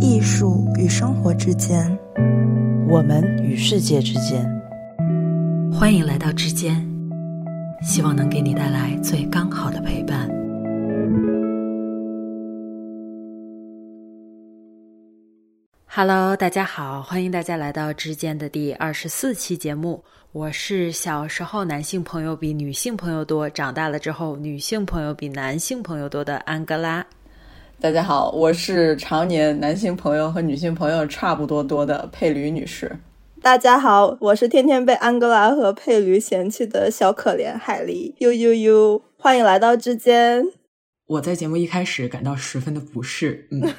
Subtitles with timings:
[0.00, 1.98] 艺术与生活之间，
[2.88, 4.48] 我们与世界之间。
[5.72, 6.88] 欢迎来到之间，
[7.82, 10.28] 希望能给你带来最刚好的陪伴。
[15.86, 20.00] Hello，大家好，欢迎大家来到之间的第二十四期节目。
[20.30, 27.04] 我是小时候男性朋友比女性朋友多，长大了之后女性朋友比男性朋友多的安哥拉。
[27.80, 32.98] 大家好，我是常年男性朋友和女性朋友差不多多的佩吕女士。
[33.40, 38.14] 大家好，我是天天被安哥拉和佩驴嫌弃的小可怜海狸。
[38.18, 40.44] 呦呦呦，欢迎来到之间。
[41.06, 43.46] 我在节目一开始感到十分的不适。
[43.52, 43.72] 嗯，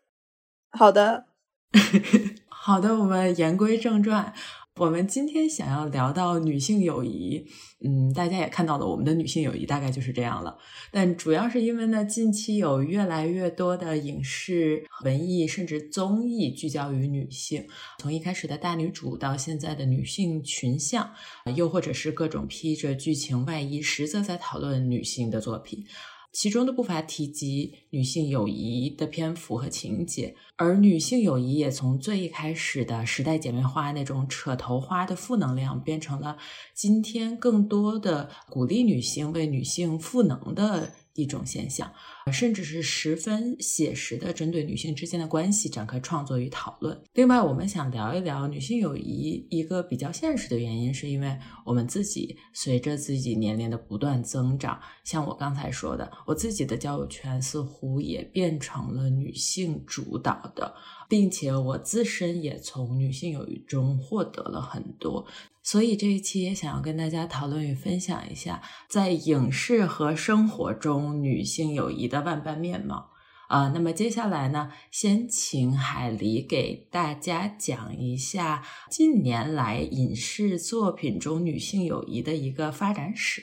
[0.70, 1.24] 好的，
[2.48, 4.34] 好的，我们言归正传。
[4.78, 7.44] 我们今天想要聊到女性友谊，
[7.84, 10.56] 嗯，大家也看到了，我们的女性友谊大概就是这样了。
[10.92, 17.66] 但主要是因为呢，近期有越来越多的影视、文艺甚至综艺聚焦于女性，
[17.98, 21.10] 从一开始的大女主到现在的女性群像，
[21.56, 25.84] 又或者是各种披着剧情外衣，实则在讨论女性的作品。
[26.32, 36.36] 其中的不乏提及女性友谊的篇幅和情节，而女性友谊也从最一开始的时代姐妹花那种扯头花的负能量，变成了
[36.74, 40.92] 今天更多的鼓励女性为女性赋能的。
[41.18, 41.92] 一种现象，
[42.32, 46.96] 甚至是十分写实的针对女性之间的关系展开创作与讨论。
[47.14, 60.72] 另外，我们想聊一聊女性友谊一个比较现实的原因，是因为我们自己随着自己年龄的不断增长，像我刚才说的，我自己的交友圈似乎也变成了女性主导的，
[61.08, 65.26] 并且我自身也从女性友谊中获得了很多。
[65.70, 73.10] 所以这一期也想要跟大家讨论与分享一下，在影视和生活中女性友谊的万般面貌
[73.50, 73.70] 啊。
[73.74, 83.42] 那么接下来呢，先请海狸给大家讲一下近年来影视作品中女性友谊的一个发展史。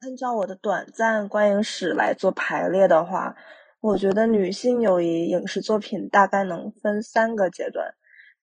[0.00, 3.36] 按照我的短暂观影史来做排列的话，
[3.82, 7.92] 我觉得女性友谊影视作品大概能分三个阶段。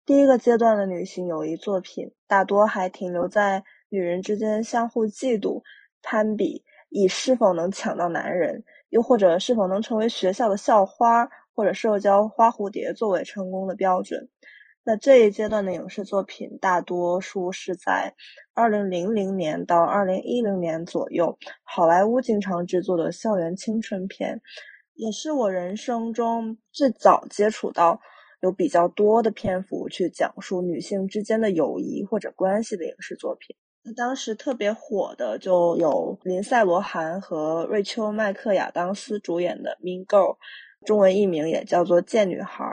[0.08, 5.64] 第一个阶段的女性友谊作品，大多还停留在女人之间相互嫉妒、
[6.02, 14.30] 攀比，以是否能抢到男人，又或者是否能成为学校的校花或者社交花蝴蝶作为成功的标准。
[14.86, 18.16] 那这一阶段的影视作品，大多数是在
[18.54, 24.40] 二零零零年到二零一零年左右，好莱坞经常制作的校园青春片，
[24.94, 28.00] 也是我人生中最早接触到。
[28.42, 33.56] 有比较多的篇幅去讲述女性之间的友谊或者关系的影视作品。
[33.84, 40.36] 那当时特别火的就有林赛·罗韩和瑞秋·麦克亚当斯主演的《Mean Girl》，
[40.86, 42.64] 中文译名也叫做《贱女孩》。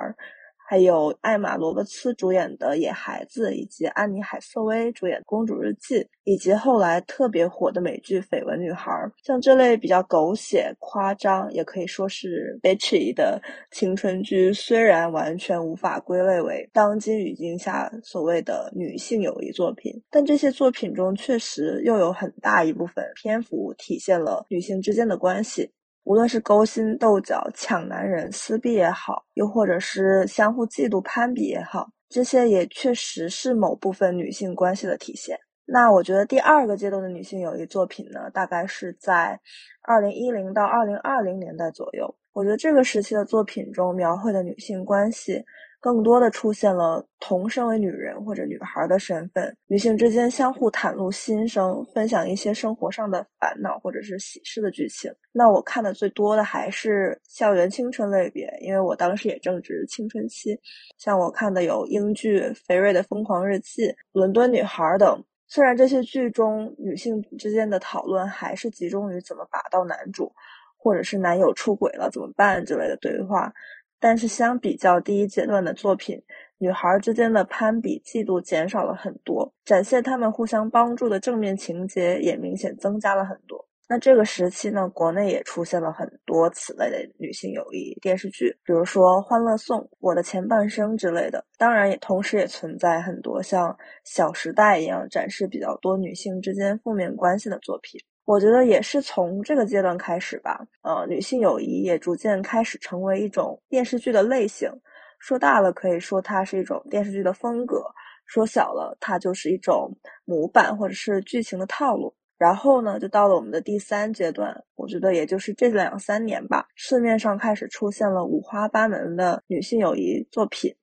[0.66, 8.90] 还有艾玛·罗伯茨主演的《野孩子》，以及安妮·海瑟薇主演《公主日记》，以及后来特别火的美剧《绯闻女孩》。
[9.22, 25.70] 像这类比较狗血、夸张，也可以说是 bitchy 的青春剧，虽然完全无法归类为当今语境下所谓的女性友谊作品，但这些作品中确实又有很大一部分篇幅体现了女性之间的关系。
[26.04, 35.38] 无论是勾心斗角、抢男人、撕逼也好，又或者是相互嫉妒、攀比也好，这些也确实是某部分女性关系的体现。
[35.66, 39.40] 那我觉得第二个阶段的女性友谊作品呢，大概是在
[39.82, 42.14] 二零一零到二零二零年代左右。
[42.34, 45.42] 我觉得这个时期的作品中描绘的女性关系。
[45.84, 55.12] 更多的出现了同身为女人或者女孩的身份，女性之间相互袒露心声，分享一些生活上的烦恼或者是喜事的剧情。
[55.30, 60.58] 那我看的最多的还是校园青春类别，因为我当时也正值青春期。
[60.96, 65.22] 像我看的有英剧《肥瑞的疯狂日记》《伦敦女孩》等。
[65.48, 70.32] 虽然这些剧中女性之间的讨论还是集中于怎么把到男主，
[70.78, 73.52] 或者是男友出轨了怎么办之类的对话。
[74.00, 76.22] 但是相比较第一阶段的作品，
[76.58, 83.66] 女孩之间的攀比、嫉妒减少了很多，展现她们互相帮助的正面情节也明显增加了很多。
[83.86, 91.44] 那这个时期呢，国内也出现了很多此类的女性友谊电视剧，比如说《欢乐颂》《我的前半生》之类的。
[91.58, 93.68] 当然，也同时也存在很多像
[94.02, 98.00] 《小时代》一样展示比较多女性之间负面关系的作品。
[98.24, 104.70] 我觉得也是从这个阶段开始吧，呃，女性友谊也逐渐开始成为一种电视剧的类型。
[105.18, 107.82] 说大了可以说它是一种电视剧的风格，
[108.26, 112.14] 说小了它就是一种模板或者是剧情的套路。
[112.36, 120.74] 然后呢，就到了我们的第三阶段，我觉得也就是这两三年吧，市面上开始出现了五花八门的女性友谊作品，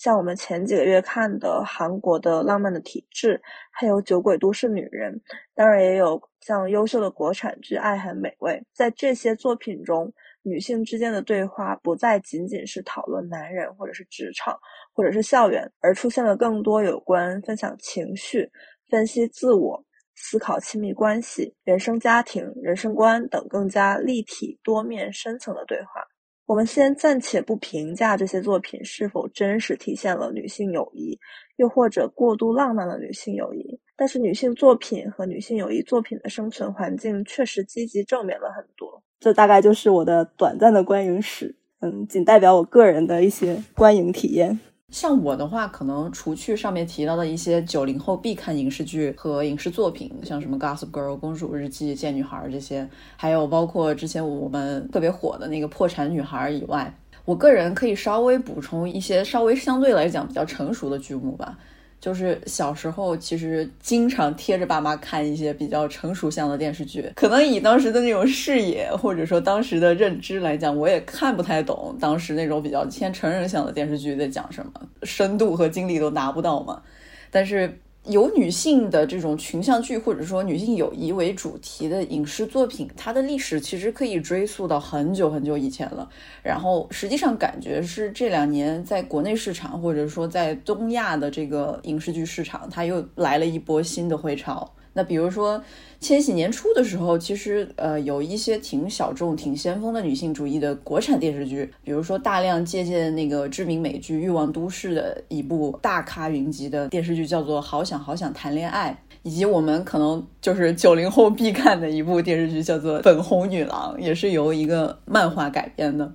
[0.00, 3.36] 像我们前几个月看的韩国的《浪漫的体质》，
[3.70, 5.12] 还有《酒鬼都市女人》，
[5.54, 8.52] 当然也有像优秀的国产剧《爱很美味》。
[8.72, 10.10] 在这些作品中，
[10.40, 14.58] 女性之间的对话不再仅仅是讨论男人，或者是职场，
[14.94, 18.50] 或者是校园，而出现了更多有关分享情绪、
[18.88, 19.84] 分析自我。
[20.22, 26.06] 思考亲密关系、原生家庭、人生观等更加立体、多面、深层的对话。
[26.50, 31.16] 我们先暂且不评价这些作品是否真实体现了女性友谊，
[31.54, 33.78] 又或者过度浪漫了女性友谊。
[33.94, 39.00] 但是，女性作品和女性友谊作品的生存环境确实积极正面了很多。
[39.20, 44.58] 这大概就是我的短暂的观影史，嗯，仅代表我个人的一些观影体验。
[44.90, 56.92] 像我的话，可能除去上面提到的一些九零后必看影视剧和影视作品，像什么《Gossip Girl》、《公主日记》、《贱女孩》这些，还有包括之前我们特别火的那个《破产女孩》以外，
[57.24, 61.56] 我个人可以稍微补充一些稍微相对来讲比较成熟的剧目吧。
[62.00, 76.82] 就是小时候，其实经常贴着爸妈看一些比较成熟向的电视剧，可能以当时的那种视野或者说当时的认知来讲，我也看不太懂当时那种比较偏成人向的电视剧在讲什么，深度和精力都拿不到嘛。
[77.30, 77.78] 但是。
[78.10, 86.08] 有女性的这种群像剧，或者说女性友谊为主题的影视作品，它的历史其实可以追溯到很久很久以前了。
[86.42, 94.70] 然后实际上感觉是这两年在国内市场，或者说在东亚的这个影视剧市场，它又来了一波新的回潮。
[94.92, 95.62] 那比如说，
[96.00, 116.10] 千禧年初的时候，其实呃有一些挺小众、挺先锋的女性主义的国产电视剧，比如说大量借鉴那个知名美剧《欲望都市》的一部大咖云集的电视剧，叫做《好想好想谈恋爱》，以及我们可能就是九零后必看的一部电视剧，叫做《粉红女郎》，也是由一个漫画改编的。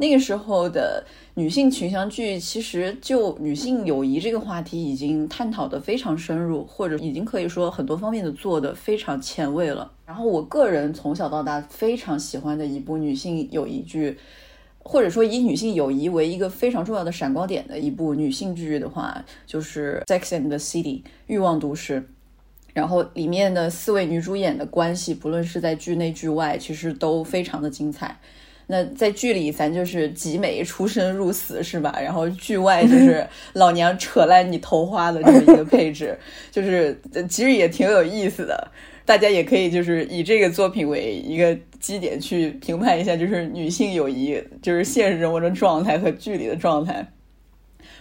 [0.00, 1.04] 那个时候的
[1.34, 9.90] 女性群像剧，其实就女性友谊这个话题已经探讨的非常深入，或者已经可以说很多方面的做的非常前卫了。
[10.06, 14.16] 然后我个人从小到大非常喜欢的一部女性友谊剧，
[14.78, 22.08] 或者说以女性友谊为一个非常重要的闪光点的一部女性剧的话，就是《Sex and the City》欲望都市。
[22.72, 28.20] 然后里面的四位女主演的关系，不论是在剧内剧外，其实都非常的精彩。
[28.70, 31.98] 那在剧里，咱就是集美出生入死，是吧？
[32.00, 36.16] 然后剧外就是老娘扯烂你头花的这么一个配置，
[36.52, 37.00] 就是
[37.30, 38.70] 其实也挺有意思的。
[39.06, 47.10] 大家也可以就是以这个作品为一个基点去评判一下，就是女性友谊，就是现实生活的状态和剧里的状态。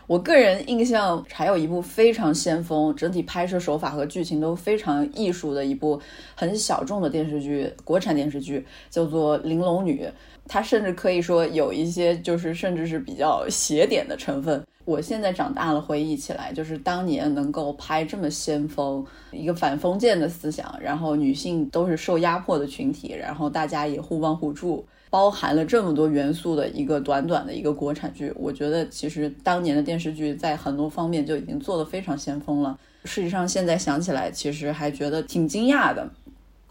[0.05, 6.01] 我个人印象还有一部非常先锋，整体拍摄手法和剧情都非常艺术的一部
[6.35, 10.05] 很小众的电视剧，国产电视剧叫做《玲珑女》。
[10.47, 14.63] 它甚至可以说有一些，就是甚至是比较邪点的成分。
[14.85, 32.79] 我现在长大了，回忆起来，就是当年能够拍这么先锋一个反封建的思想，然后女性都是受压迫的群体，然后大家也互帮互助，包含了这么多元素的一个短短的一个国产剧，我觉得其实当年的电视剧在很多方面就已经做得非常先锋了。
[33.03, 36.09] 事实上，现在想起来，其实还觉得挺惊讶的。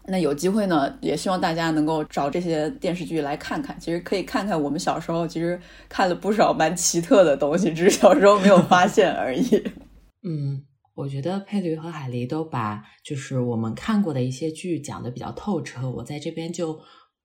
[0.07, 3.77] 那有机会呢，也希望大家能够找这些电视剧来看看。
[3.79, 5.59] 其实可以看看我们小时候其实
[5.89, 9.43] 看了不少蛮奇特的东西，只是小时候没有发现而已。
[10.23, 10.63] 嗯，
[10.95, 16.79] 我觉得佩驴和海狸都把就是我们看过的一些剧讲的比较透彻，我在这边就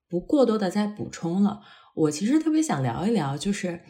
[0.08, 1.60] 不过多的再补充了。
[1.94, 3.80] 我其实特别想聊一聊，就是。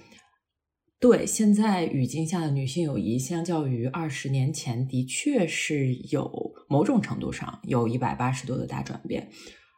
[1.03, 9.29] 对，现在语境下的女性友谊，相较于二十年前，的确是有某种程度上有一百八十度的大转变。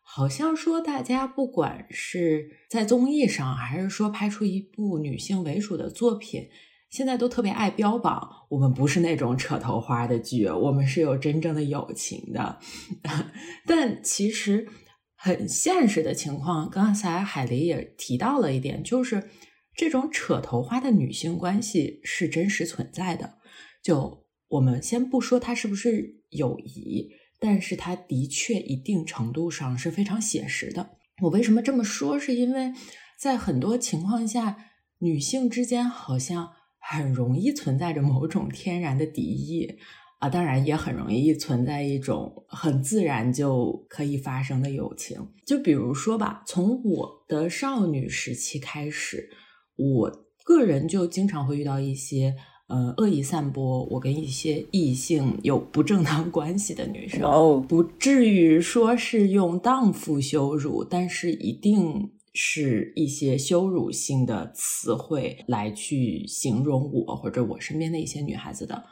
[0.02, 6.47] 好像说大家不管是在综艺上，还是说拍出一部女性为主的作品，
[6.90, 12.59] 现在都特别爱标榜我们不是那种扯头花的剧，我们是有真正的友情的。
[13.64, 14.69] 但其实
[15.16, 19.31] 很现实的情况，刚才海狸也提到了一点，就是。
[19.76, 23.38] 这种扯头花的女性关系是真实存在的。
[23.83, 30.90] 就我们先不说它是不是友谊，但是它的确一定程度上是非常写实的。
[31.23, 32.19] 我为什么这么说？
[32.19, 32.73] 是因为
[33.19, 34.57] 在很多情况下，
[34.99, 39.78] 女性之间好像很容易存在着某种天然的敌意
[40.19, 45.31] 啊，当然也很容易存在一种很自然就可以发生的友情。
[45.45, 49.31] 就比如说吧，从我的少女时期开始。
[49.76, 52.35] 我个人就经常会遇到一些
[52.66, 68.85] 呃，恶意散播我跟一些异性有不正当关系的女生，哦，不至于说是用荡妇羞辱，但是一定是一些羞辱性的词汇来去形容我或者我身边的一些女孩子的。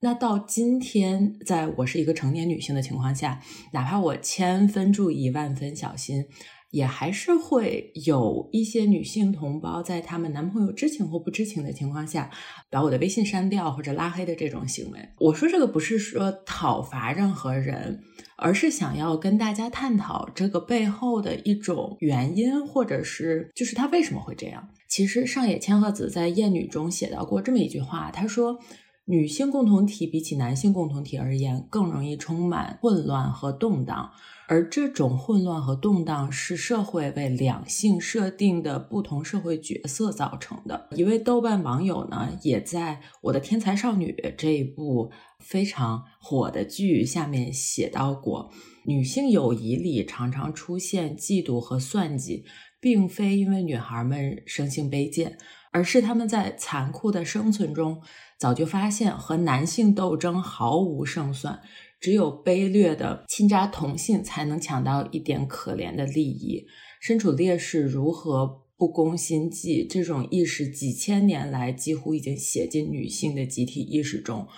[0.00, 3.40] 那到今天，在我是一个成年女性的情况下，
[3.72, 6.24] 哪怕我千分注意、万分小心。
[6.70, 12.30] 也还是会有一些女性同胞在她们男朋友知情或不知情的情况下，
[12.70, 14.98] 把我的微信删掉或者拉黑的这种行为。
[15.18, 18.00] 我说这个不是说讨伐任何人，
[18.36, 24.68] 而是想要跟大家探讨这个背后的一种原因，或者是就是他为什么会这样。
[24.88, 28.58] 其实上野千鹤子在《艳女》中写到过这么一句话，她说
[29.06, 34.10] ：“女性共同体比起男性共同体而言，更容易充满混乱和动荡。”
[34.50, 40.88] 而这种混乱和动荡是社会为两性设定的不同社会角色造成的。
[40.96, 48.50] 一位豆瓣网友呢，也在《我的天才少女》这一部非常火的剧下面写到过：
[48.86, 52.44] 女性友谊里常常出现嫉妒和算计，
[52.80, 55.38] 并非因为女孩们生性卑贱，
[55.70, 58.02] 而是她们在残酷的生存中
[58.36, 61.60] 早就发现和男性斗争毫无胜算。
[62.00, 66.66] 只有卑劣的亲家同性才能抢到一点可怜的利益，
[67.00, 69.86] 身处劣势如何不攻心计？
[69.86, 74.48] 这种意识几千年来几乎已经写进女性的集体意识中。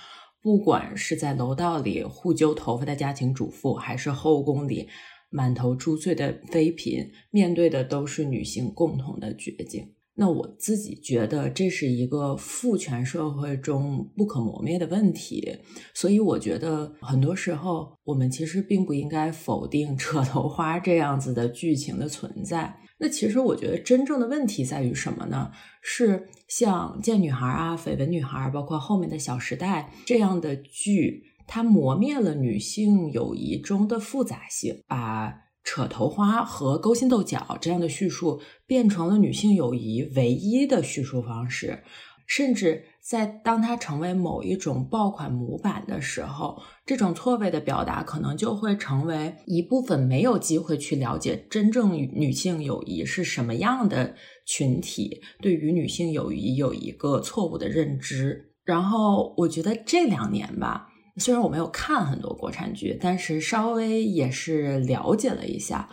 [0.41, 4.89] 不管是在楼道里互揪头发的家庭主妇，还是后宫里
[5.31, 9.95] 满头珠翠的妃嫔，面对的都是女性共同的绝境。
[10.15, 15.57] 那我自己觉得这是一个父权社会中不可磨灭的问题，
[15.95, 22.79] 所以我觉得很多时候我们其实并不应该否定扯头花这样子的剧情的存在。
[22.99, 25.51] 那其实我觉得真正的问题在于什么呢？
[25.81, 35.42] 是像《贱女孩》啊、《绯闻女孩》，包括后面的小时代这样的剧，它磨灭了女性友谊中的复杂性，把。
[35.65, 41.83] 扯头花和勾心斗角这样的叙述变成了女性友谊唯一的叙述方式，
[42.27, 54.15] 甚至在当它成为某一种爆款模板的时候，这种错位的表达可能就会成为一部分没有机会去了解真正女性友谊是什么样的
[54.47, 58.53] 群体，对于女性友谊有一个错误的认知。
[58.65, 60.89] 然后我觉得这两年吧。
[61.17, 65.89] 虽然我没有看很多国产剧，但是稍微也是了解了一下。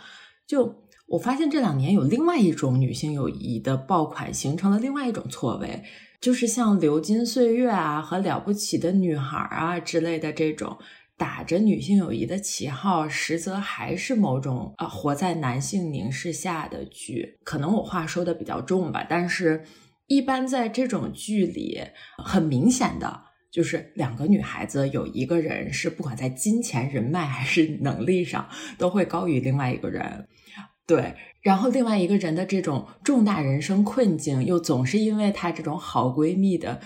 [0.46, 5.82] 就我发现这两年有另外一种女性友谊的爆款形成了另外一种错位，
[6.20, 10.78] 就是像《流金岁月》啊和《了不起的女孩》啊之类的这种
[11.16, 17.38] 打着女性友谊的旗号，实则还是某种啊活在男性凝视下的剧。
[17.44, 19.64] 可能我话说的比较重吧，但是
[20.06, 21.80] 一般在这种剧里，
[22.24, 23.29] 很明显的。
[23.50, 30.28] 就是两个女孩子，有一个人是不管在金钱、人脉还是能力上都会高于另外一个人，
[30.86, 31.14] 对。
[31.42, 36.80] 然后另外一个人的这种重大人生困境，又总是因为她这种好闺蜜的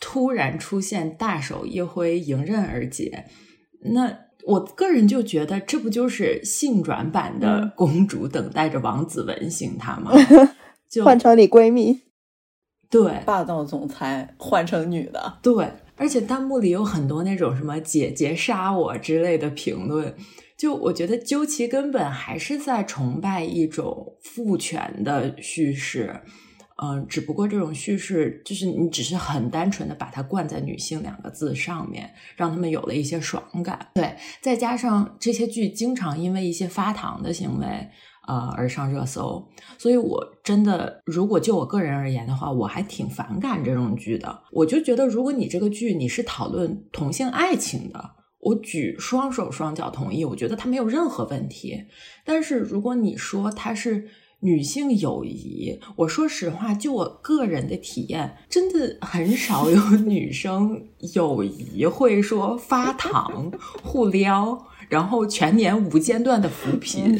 [0.00, 3.26] 突然出现，大手一挥迎刃而解。
[3.92, 10.10] 那我个人就觉得，这不就是性转版的公主等待着王子吻醒她吗？
[10.88, 12.00] 就换成你闺蜜，
[12.88, 15.70] 对，霸道总裁换成女的，对。
[15.98, 20.14] 而且弹幕里有很多那种什么“姐姐杀我”之类的评论，
[20.56, 26.20] 就我觉得究其根本还是在崇拜一种父权的叙事，
[26.82, 33.88] 嗯，只不过这种叙事就是你只是很单纯的把它冠在女性两个字上面，让他们有了一些爽感。
[33.94, 37.66] 对，再加上这些剧经常因为一些发糖的行为。
[38.28, 39.42] 呃，而上热搜，
[39.78, 44.42] 所以我真的，如果就我个人而言的话，我还挺反感这种剧的。
[44.52, 51.86] 我就觉得，如果你这个剧你是讨论同性爱情的，我举双手双脚同意，我觉得它没有任何问题。
[52.22, 54.06] 但是如果你说它是
[54.40, 63.50] 女性友谊，我说实话，就我个人的体验，真的很少有女生友谊会说发糖
[63.82, 64.66] 互撩。
[64.88, 67.14] 然后全年无间断的扶贫，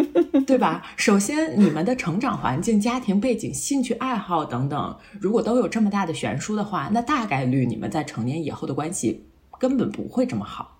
[0.46, 0.82] 对吧？
[0.96, 9.24] 首先，你们的成长环境、家庭背景、兴趣爱好等等，如果都有这么大的悬殊的话，那大概率你们在成年以后的关系
[9.58, 10.78] 根本不会这么好。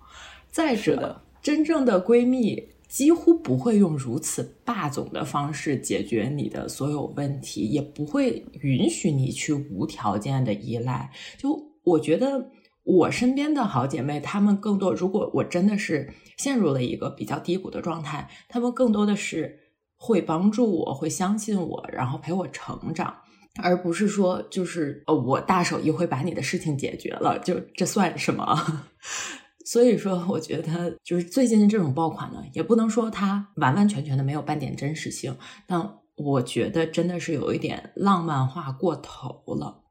[0.51, 11.11] 再者，真正的闺蜜几乎不会用如此霸总的方式解决你的所有问题，也不会允许你去无条件的依赖。
[11.37, 12.49] 就我觉得。
[12.83, 19.57] 我身边的好姐妹，她们更多，如果我真的是陷入了一个比较低谷的状态，她们更多的是
[19.95, 23.15] 会帮助我，会相信我，然后陪我成长。
[23.61, 28.83] 而不是说就是呃我大手一挥把你的事情解决了，就这算什么？
[29.65, 35.37] 所以说，我觉得就是最近的这种爆款呢，也不能说它完完全全的没有半点真实性，
[35.67, 39.82] 但我觉得真的是有一点浪漫化过头了。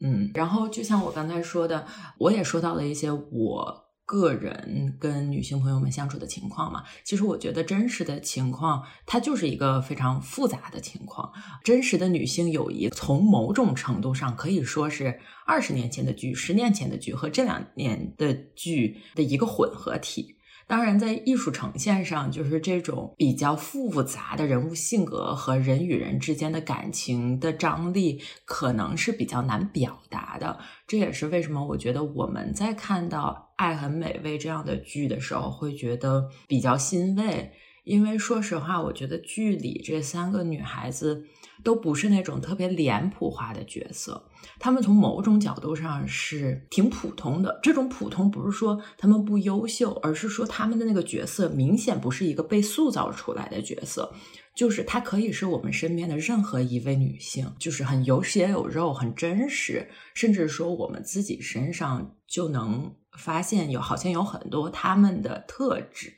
[0.00, 1.86] 嗯，然后就像我刚才说的，
[2.18, 3.84] 我也说到了一些我。
[4.08, 11.30] 个人跟女性朋友们相处的情况嘛，其实我觉得真实的情况，它就是一个非常复杂的情况。
[11.62, 20.37] 真实的女性友谊，从某种程度上可以说是二十年前的剧、十年前的剧和这两年的剧的一个混合体。
[20.68, 30.58] 当然，在艺术呈现上，就是这种比较复杂的人物性格和人与人之间的感情的张力，可能是比较难表达的。
[30.86, 37.50] 这也是为什么我觉得我们在看到《爱很美味》这样的剧的时候，会觉得比较欣慰。
[37.84, 41.24] 因为说实话，我觉得剧里这三个女孩子
[41.62, 47.58] 都不是那种特别脸谱化的角色，他们从某种角度上是挺普通的。
[47.62, 54.12] 这种普通不是说他们不优秀，而是说他们的那个角色明显不是一个被塑造出来的角色，
[54.54, 66.14] 就是她可以是我们身边的任何一位女性，就是很有血有肉、很真实，甚至说我们自己身上就能发现有好像有很多他们的特质。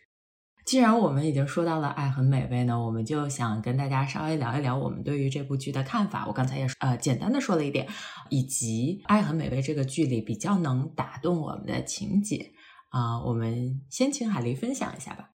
[0.66, 6.24] 既然我们已经说到了爱很美味呢，我们就想跟大家稍微聊一聊我们对于这部剧的看法。
[6.28, 7.88] 我刚才也呃简单的说了一点，
[8.28, 12.52] 以及爱很美味这个剧里比较能打动我们的情节
[12.90, 15.30] 啊，我们先请海狸分享一下吧。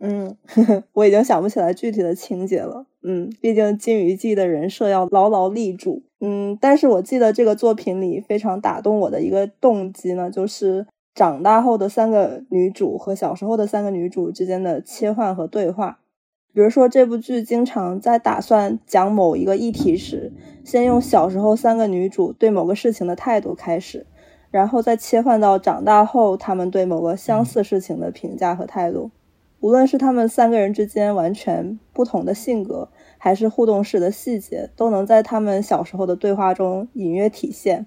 [0.00, 2.86] 嗯呵呵， 我已经想不起来具体的情节了。
[3.06, 6.02] 嗯，毕竟金鱼记的人设要牢牢立住。
[6.20, 10.86] 嗯，但是我记得这个作品里非常打动我的一个动机呢，就是。
[11.14, 16.00] 长大后的三个女主和小时候的三个女主之间的切换和对话，
[16.52, 20.32] 比如说这部剧经常在打算讲某一个议题时，
[20.64, 24.06] 先用小时候三个女主对某个事情的态度开始，
[24.50, 29.12] 然后再切换到长大后她们对某个相似事情的评价和态度。
[29.60, 37.86] 无论是她们三个人之间完全不同的性格，还是互动式的细节，都能在她们小时候的对话中隐约体现。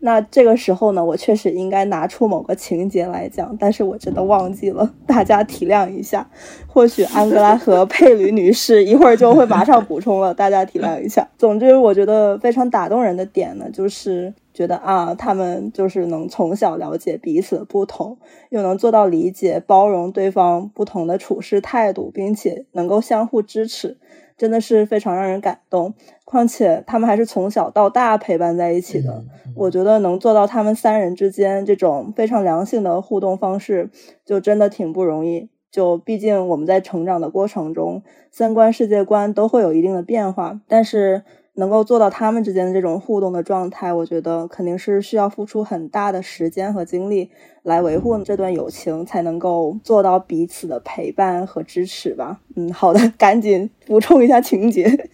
[0.00, 6.28] 那这个时候呢，我确实应该拿出某个情节来讲，但是我真的忘记了，大家体谅一下。
[6.66, 11.28] 或许安哥拉和佩吕女士一会儿就会马上补充了，大家体谅一下。
[11.36, 18.18] 总之，我觉得非常打动人的点呢，就是觉得啊，他们就是能从小了解彼此的不同，
[18.50, 23.96] 又能做到理解、包容对方不同的处事态度，并且能够相互支持。
[24.38, 25.92] 真的是非常让人感动，
[26.24, 29.24] 况且他们还是从小到大陪伴在一起的。
[29.54, 33.90] 我觉得能做到他们三人之间这种非常良性的互动方式，
[34.24, 35.50] 就真的挺不容易。
[35.70, 41.24] 就毕竟我们在成长的过程中，三观、世界观都会有一定的变化，但是。
[41.58, 47.30] 能够做到他们之间的这种互动的状态，我觉得肯定是需要付出很大的时间和精力
[47.64, 52.40] 来维护这段友情，才能够做到彼此的陪伴和支持吧。
[52.54, 55.08] 嗯，好的，赶紧补充一下情节。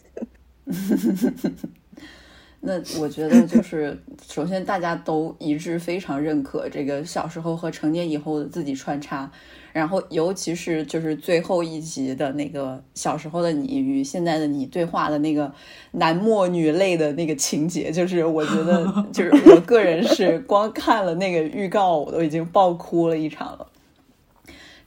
[2.61, 9.31] 那我觉得就是，首先大家都一致非常认可这个小时候和成年以后的自己穿插。
[9.75, 15.53] 然后，尤其是就是最后一集的那个小时候的你与现在的你对话的那个
[15.91, 23.67] 男默女泪的那个情节，就是我觉得， 就是我个人是光看了那个预告，我都已经爆哭了一场了。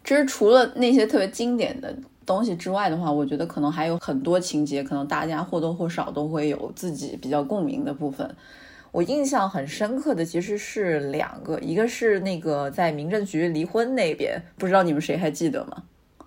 [0.06, 1.94] 其实除了那些特别经典的
[2.26, 8.34] 东西之外的话，我觉得可能还有很多情节，可能大家或多或少都会有自己比较共鸣的部分。
[8.98, 15.84] 我印象很深刻的其实是两个，一个是那个在民政局离婚那边，不知道你们谁还记得吗？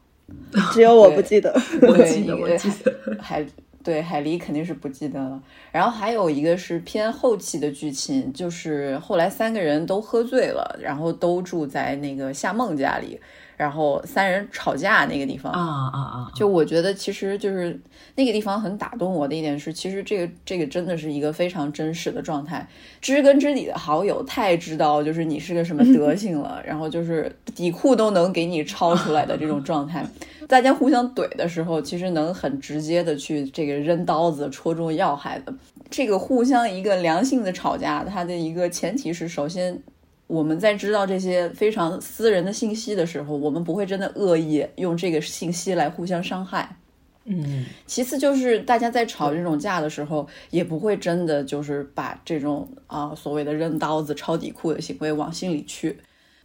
[0.72, 1.52] 只有我不记得，
[1.83, 3.16] 我记得，我记得。
[3.20, 3.44] 海
[3.83, 5.42] 对海狸肯定是不记得了。
[5.72, 13.18] 然后还有一个是偏后期的剧情，就是后来三个人都喝醉了，然后都住在那个夏梦家里。
[13.61, 16.33] 然后三人吵架那个地方啊啊啊！
[16.35, 17.79] 就我觉得其实就是
[18.14, 22.66] 那个地方很打动我的一点是，其实这个这个真的是一个非常真实的状态。
[23.03, 30.03] 知根知底的好友太知道就是你是个什么德行了，然后就是底裤都能给你抄出来的这种状态。
[30.49, 35.53] 大家互相怼的时候，其实能很直接的去这个扔刀子戳中要害的。
[35.90, 39.83] 这个互相一个良性的吵架，它的一个前提是首先。
[40.31, 46.77] 我们在知道这些非常私人的信息的时候，我们不会真的恶意用这个信息来互相伤害。
[47.25, 55.99] 嗯，其次就是大家在吵这种架的时候，也不会真的就是把这种啊所谓的扔刀子、抄底裤的行为往心里去。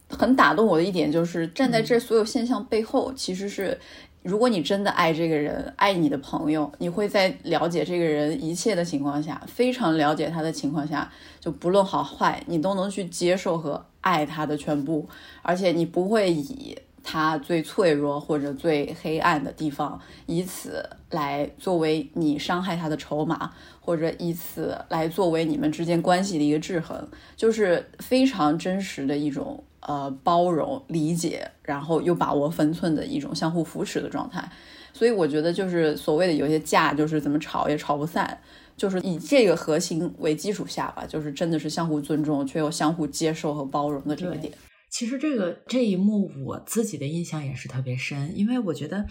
[0.08, 3.78] 很打动我的一点就是，站在这所有现象背后，其实是。
[4.26, 11.08] 如果你真的爱这个人，爱你的朋友，你会在了解这个人一切的情况下，非常了解他的情况下，
[11.38, 15.08] 就不论好坏，你都能去接受和爱他的全部，
[15.42, 29.62] 而且你不会以他最脆弱或者最黑暗的地方，以此来作为你伤害他的筹码，或者以此来作为你们之间关系的一个制衡，就是非常真实的一种。
[29.86, 34.50] 呃，包容、理解，然后又把握分寸的一种相互扶持的状态，
[34.92, 38.36] 所以我觉得就是所谓的有些架，就是怎么吵也吵不散，
[38.76, 44.52] 就是以这个核心为基础下吧，就是真的是相互尊重，却又相互接受和包容的这个点。
[44.90, 49.06] 其实这个这一幕我自己的印象也是特别深，因为我觉得。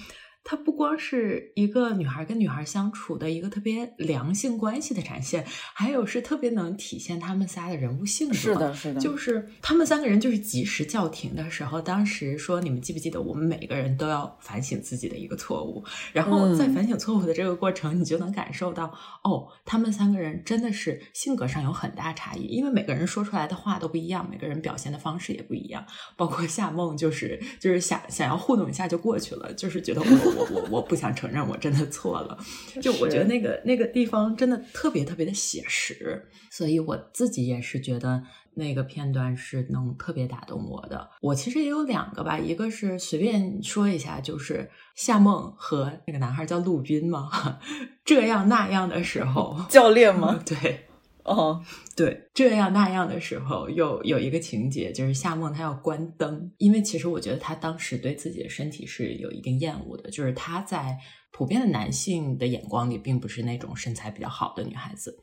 [0.48, 8.36] 它不光是一个女孩跟女孩相处的一个特别良性关系的展现，还有是特别能体现他们仨的人物性格。
[8.36, 25.84] 是的，是的，就是他们三个人就是及时叫停的时候，当时说你们记不记得，我们每个人都要反省自己的一个错误，然后在反省错误的这个过程，你就能感受到，哦，他们三个人真的是性格上有很大差异，因为每个人说出来的话都不一样，每个人表现的方式也不一样，
[26.16, 30.35] 包括夏梦就是就是想想要糊弄一下就过去了，就是觉得我。
[30.36, 32.38] 我我我不想承认我真的错了，
[32.82, 38.22] 就我觉得那个那个地方真的特别特别的写实，所以我自己也是觉得
[38.54, 41.10] 那个片段是能特别打动我的。
[41.22, 47.60] 我其实也有两个吧，一个是随便说一下，就是夏梦和那个男孩叫陆斌嘛，
[48.06, 50.40] 这样那样的时候，教练吗？
[50.46, 50.85] 对。
[51.26, 51.60] 哦，
[51.96, 60.96] 对，这样那样的时候，又有一个情节，就是夏梦她要关灯，因为其实我觉得她当时对自己的身体是有一定厌恶的，就是她在
[61.32, 65.20] 普遍的男性的眼光里，并不是那种身材比较好的女孩子。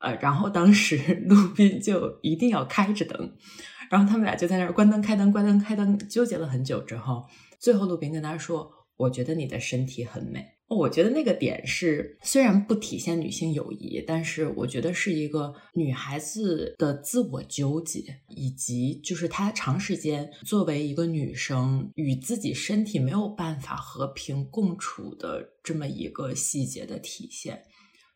[0.00, 0.96] 呃，然后当时
[1.28, 3.32] 陆斌就一定要开着灯，
[3.88, 7.24] 然后他们俩就在那儿关灯、开灯、关灯、开灯，纠结了很久之后，
[7.60, 8.68] 最后陆斌跟他说
[9.00, 27.60] ：“我觉得你的身体很美。”我觉得那个点是，虽然不体现女性友谊，但是我觉得是一个女孩子的自我纠结，以及就是她长时间作为一个女生与自己身体没有办法和平共处的这么一个细节的体现。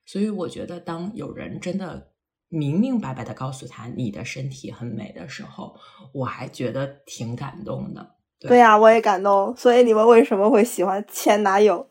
[0.07, 2.13] 所以我觉得，当有人真的
[2.49, 5.75] 明明白白的告诉她你的身体很美的时候，
[6.13, 8.15] 我还觉得挺感动的。
[8.49, 9.55] 对呀，我也感动。
[9.57, 11.89] 所以你们为什么会喜欢前男友？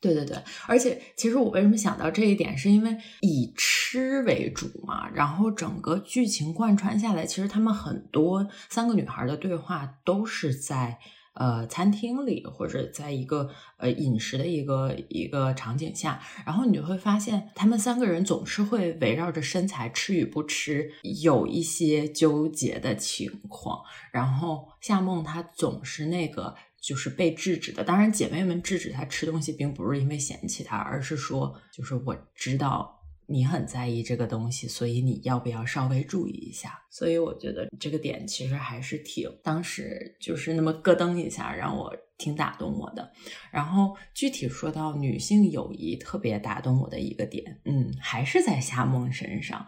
[0.00, 10.98] 对对对，而且其实我为什么想到这一点，是因为以吃为主嘛，然后整个剧情贯穿下来，其实他们很多三个女孩的对话都是在
[11.34, 20.90] 呃餐厅里或者在一个呃饮食的一个一个场景下，然后你就会发现，他们三个人总是会围绕着身材吃与不吃
[21.22, 26.54] 有一些纠结的情况，然后夏梦她总是那个。
[26.84, 36.82] 就是被制止的，当然姐妹们制止她吃东西，并不是因为嫌弃她，而是说，就是我知道你很在意这个东西，所以你要不要稍微注意一下？
[36.90, 43.12] 所以我觉得这个点其实还是挺，当时就是那么咯噔一下，让我挺打动我的。
[43.50, 49.66] 然后具体说到女性友谊特别打动我的一个点，嗯，还是在夏梦身上，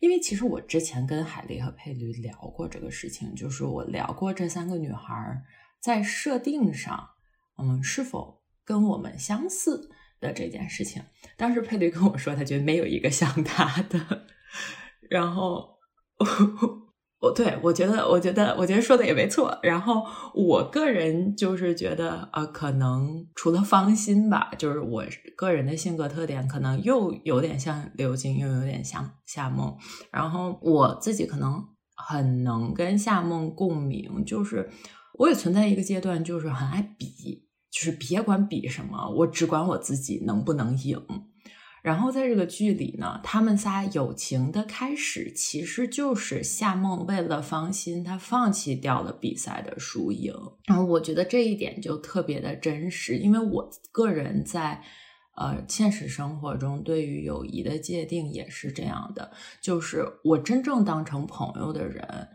[0.00, 5.42] 因为其实我之前跟海丽和佩驴聊过这个事情，就是我聊过这三个女孩儿。
[5.78, 7.10] 在设定上，
[7.58, 9.88] 嗯，是否跟我们相似
[10.20, 11.02] 的这件事情，
[11.36, 14.26] 当时佩驴跟我说，他觉得没有一个像他的。
[15.08, 15.76] 然后，
[17.20, 19.58] 我对我觉得，我觉得，我觉得说的也没错。
[19.62, 25.04] 然后，我个人就是觉得，呃，可能除了芳心吧，就是我
[25.36, 29.76] 个人的性格特点，可能又有点像刘晶，又有点像夏梦。
[30.10, 31.62] 然后，我自己可能
[31.94, 34.70] 很能跟夏梦共鸣，就是。
[35.18, 37.45] 我也存在一个阶段，就是很爱比，
[37.76, 40.98] 就是别管比什么，我只管我自己能不能赢。
[41.82, 50.32] 然后在这个剧里呢，他们仨友情的开始，其实就是夏梦为了芳心，他放弃掉了比赛的输赢。
[50.64, 54.82] 然后我觉得这一点就特别的真实，因为我个人在
[55.36, 62.28] 呃现实生活中对于友谊的界定也是这样的，就是我真正当成朋友的人。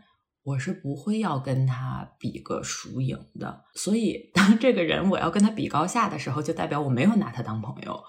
[0.44, 8.02] 我是不会要跟他比个输赢的，所以当这个人我要跟他比高下的时候，就代表我没有拿他当朋友。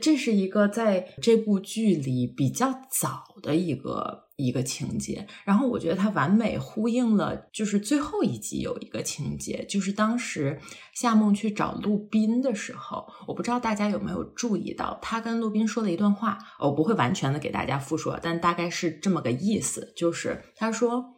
[0.00, 10.58] 这是一个在这部剧里比较早的一个一个情节，然后我觉得它完美呼应了，就是最后一集有一个情节，就是当时
[10.94, 21.13] 夏梦去找陆斌的时候，我不知道大家有没有注意到，他跟陆斌说了一段话，我不会完全的给大家复述，但大概是这么个意思，就是他说。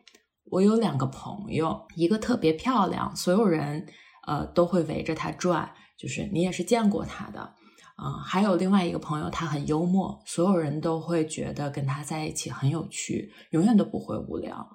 [0.50, 3.86] 我有两个朋友，一个特别漂亮，所有人
[4.26, 7.54] 呃都会围着她转；就是你也是见过她的。
[7.98, 14.68] 嗯，还有另外一个朋友，他很幽默，所有人都会觉得跟他在一起很有趣，永远都不会无聊。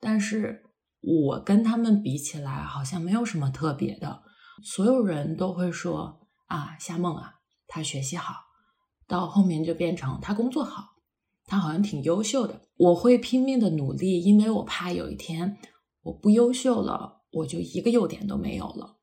[0.00, 0.60] 但是
[1.00, 4.22] 我跟他们比起来，好像没有什么特别的。
[4.64, 7.34] 所有人都会说啊，夏梦啊，
[7.68, 8.34] 她学习好，
[9.06, 10.93] 到后面就变成她工作好，
[11.46, 12.60] 他好像挺优秀的。
[12.76, 15.56] 我会拼命的努力，因为我怕有一天
[16.02, 18.96] 我不优秀了，我就一个优点都没有了。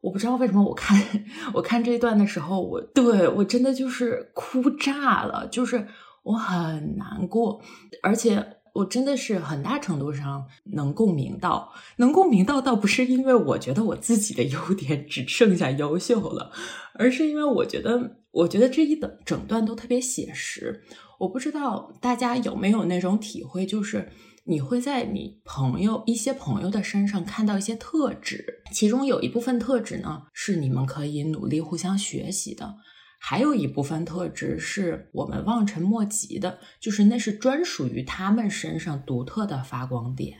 [0.00, 5.88] 我不知道为什么，我看我看这一段的时候，我对我真的就是哭炸了，就是
[6.22, 7.60] 我很难过，
[8.02, 16.52] 而且我真的是很大程度上能共鸣到，能共鸣到倒不是因为我觉得我自己的优点只剩下优秀了，
[16.94, 20.84] 而是因为我觉得，我觉得这一整整段都特别写实。
[21.18, 24.08] 我不知道大家有没有那种体会，就是。
[24.50, 32.76] 你会在你朋友一些朋友的身上看到一些特质，其中有一部分特质呢是你们可以努力互相学习的，
[33.18, 40.38] 还有一部分特质是我们望尘莫及的，就是那是专属于他们身上独特的发光点。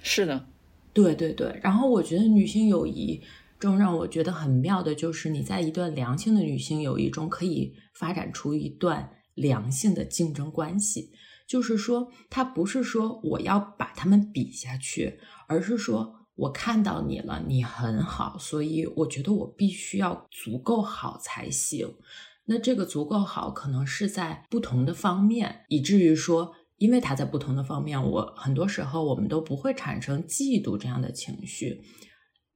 [0.00, 0.46] 是的，
[0.92, 1.58] 对对对。
[1.60, 3.20] 然后我觉得女性友谊
[3.58, 11.10] 中让我觉得很妙的就是你在一段良性的女性友谊中可以发展出一段良性的竞争关系。
[11.48, 21.96] 就是说，他不是说我要把他们比下去，而是说我看到你了，你很好，所以我觉得我必须要足够好才行。
[22.44, 31.82] 那这个足够好，可能是在不同的方面，以至于说，因为他在不同的方面，我很多时候我们都不会产生嫉妒这样的情绪，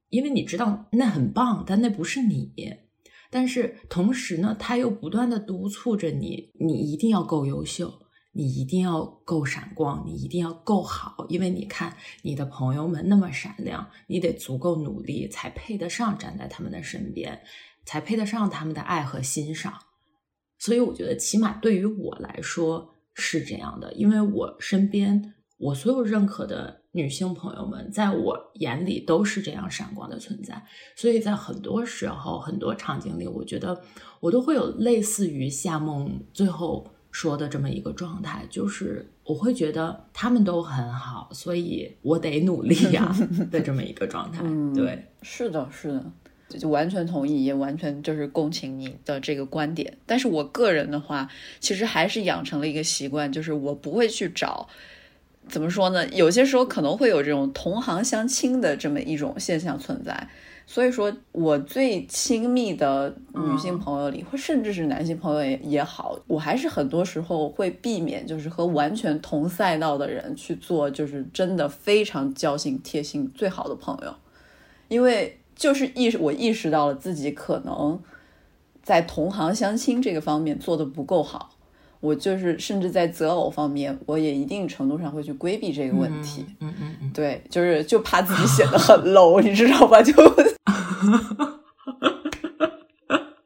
[0.07, 2.53] 因为你知道那很棒，但那不是你。
[3.35, 7.93] 但是同时呢，他又不断的督促着你，你一定要够优秀。
[8.37, 17.41] 你一定要够闪光，你一定要够好，因为你看你的朋友们那么闪亮，你得足够努力才配得上站在他们的身边，
[17.85, 19.73] 才配得上他们的爱和欣赏。
[20.59, 30.61] 所以我觉得，起码对于我来说是这样的，因为我身边我所有认可的女性朋友们，在我眼里都是这样闪光的存在。
[30.95, 33.81] 所以在很多时候、很多场景里，我觉得
[34.19, 36.87] 我都会有类似于夏梦最后。
[37.15, 43.15] 说的这么一个状态，就是我会觉得他们都很好，所以我得努力呀
[43.49, 44.43] 的这么一个状态。
[44.75, 49.97] 对，是的，是的，就完全同意，也完全就是共情你的这个观点。
[50.05, 51.29] 但是我个人的话，
[51.61, 54.67] 其实还是养成了一个习惯，就是我不会去找，
[55.47, 56.07] 怎么说呢？
[56.09, 60.27] 有些时候可能会有这种同行相亲的这么一种现象存在。
[60.67, 74.15] 所以说，我最亲密的女性朋友里，或甚至是男性朋友也也好，我还是很多时候会避免，就是和完全同赛道的人去做，就是真的非常交心、贴心、最好的朋友，
[74.87, 78.01] 因为就是意识我意识到了自己可能
[78.81, 81.51] 在同行相亲这个方面做的不够好。
[82.05, 86.45] 我就是甚至在择偶方面，我也一定程度上会去规避这个问题。
[86.59, 90.01] 嗯嗯嗯，对，就是就怕自己显得很 low，你知道吧？
[90.03, 90.13] 就，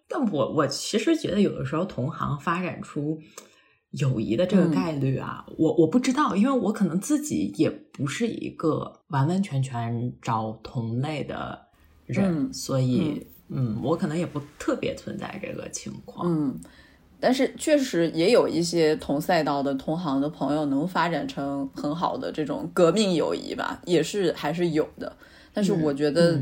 [0.10, 3.18] 但我我其实觉得有的时候同行发展出
[3.92, 11.60] 友谊的这个概率啊，我我不知道，因为我可能自己也不是一个完完全全找同类的
[12.06, 16.28] 人，所以嗯，我可能也不特别存在这个情况。
[16.30, 16.60] 嗯。
[17.22, 25.12] 但是确实也有一些同赛道的同行的朋友能发展成很好的这种革命友谊吧，也是还是有的。
[25.54, 26.40] 但是我觉得，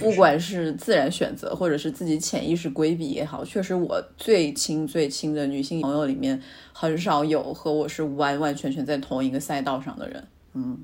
[0.00, 6.42] 不管是自然选择或者是自己潜意识规避也好，确实我最亲最亲的女性朋友里面
[6.72, 10.26] 很少有和我是完完全全在同一个赛道上的人。
[10.54, 10.78] 嗯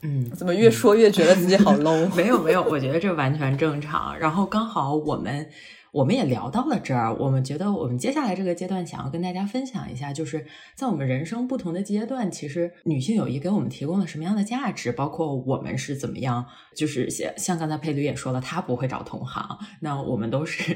[0.00, 2.12] 嗯，怎么越说越觉得自己好 low？
[2.16, 4.18] 没有没有，我觉得这完全正常。
[4.18, 5.48] 然后刚好我们。
[5.92, 20.74] 我们也聊到了这儿，我们觉得我们接下来这个阶段想要跟大家分享一下，就是在我们人生不同的阶段，其实女性友谊给我们提供了什么样的价值，包括我们是怎么样，就是像像刚才佩吕也说了，她不会找同行，那我们都是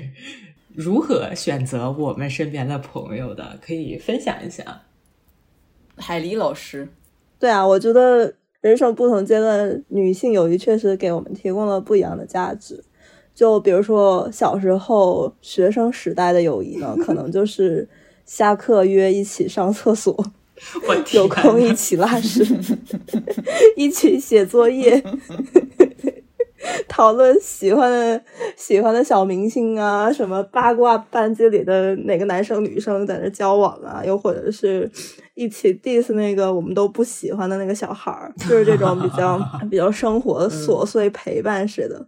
[0.74, 4.82] 如何选择我们身边的朋友的，可以分享一下。
[5.96, 6.92] 海狸老师，
[7.38, 12.84] 对啊，我觉得人生不同阶段，女性友谊确实给我们提供了不一样的价值。
[13.36, 17.86] 就比如说小时候学生时代的友谊呢，可能就是
[18.24, 20.16] 下课约一起上厕所，
[21.12, 22.42] 有空一起拉屎，
[23.76, 25.04] 一起写作业，
[26.88, 28.22] 讨论喜欢的
[28.56, 34.90] 喜欢的小明星啊，什么八卦班级里的哪个男生女生在那交往啊，又或者是
[35.34, 39.38] 一起 diss 那个我们都不喜欢的那个小孩儿，就是这种比较
[39.70, 42.02] 比较生活琐碎陪伴式的。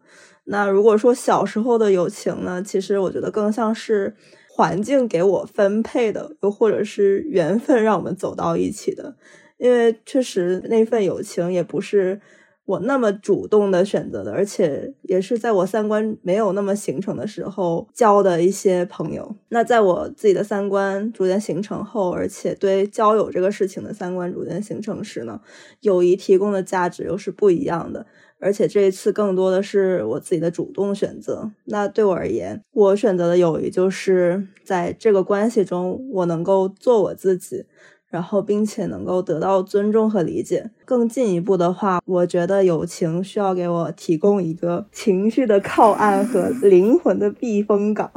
[0.50, 4.16] 那如果说小时候的友情呢，其实我觉得更像是
[4.48, 9.16] 环境给我分配的，又或者是缘分让我们走到一起的。
[9.58, 12.20] 因为确实那份友情也不是
[12.64, 19.36] 我那么主动的选择的，而且也是在我三观没有那么形成的时候交的一些朋友。
[19.48, 25.40] 那在我自己的三观逐渐形成后，而且对交友这个事情的三观逐渐形成时呢，
[25.80, 28.06] 友谊提供的价值又是不一样的。
[28.40, 31.50] 而且这一次更多的是我自己的主动选择。
[31.64, 37.64] 那对我而言，我选择的友谊就是在这个关系中，我能够做我自己，
[38.08, 40.70] 然后并且能够得到尊重和理解。
[40.84, 48.10] 更进一步的话，我觉得友情需要给我提供一个情绪的靠岸和 灵魂的避风港。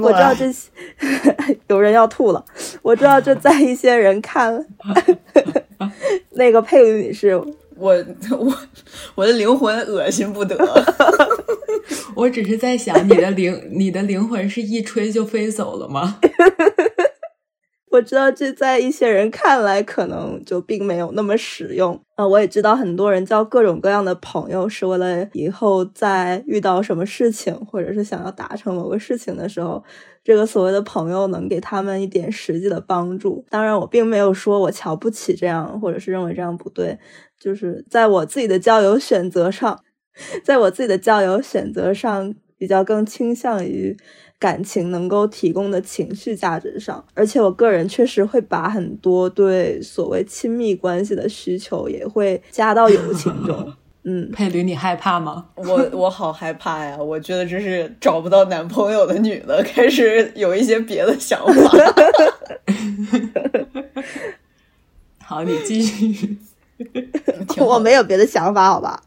[0.00, 0.50] 我知道这
[1.68, 2.44] 有人要吐了。
[2.82, 4.66] 我知道这在一些人看，
[6.32, 7.40] 那个佩吕女士。
[7.82, 7.92] 我
[8.38, 8.56] 我
[9.16, 10.56] 我的灵魂恶心不得，
[12.14, 16.20] 我只是在想，你的灵你的灵魂是一吹就飞走了吗？
[17.92, 22.26] 我知道这在一些人看来可能就并没有那么实用啊。
[22.26, 29.84] 我也知道很多人交各种各样的朋友是为了以后在遇到什么事情，或者是想要达成某个事情的时候，
[30.24, 33.44] 这个所谓的朋友能给他们一点实际的帮助。
[33.50, 36.98] 当然，我并没有说我瞧不起这样，或者是认为这样不对。
[37.38, 39.80] 就是在我自己的交友选择上，
[40.42, 43.96] 在我自己的交友选择上，比较更倾向于。
[44.38, 53.72] 感情能够提供的情绪价值上，而且我个人确实会把很多对所谓亲密关系的需求也会加到友情中。
[54.02, 55.46] 嗯，佩吕，你害怕吗？
[55.54, 56.96] 我我好害怕呀！
[57.00, 61.70] 我觉得这是找不到男朋友的女的开始有一些别的想法。
[65.24, 66.36] 好，你继续。
[67.64, 69.00] 我没有别的想法，好吧？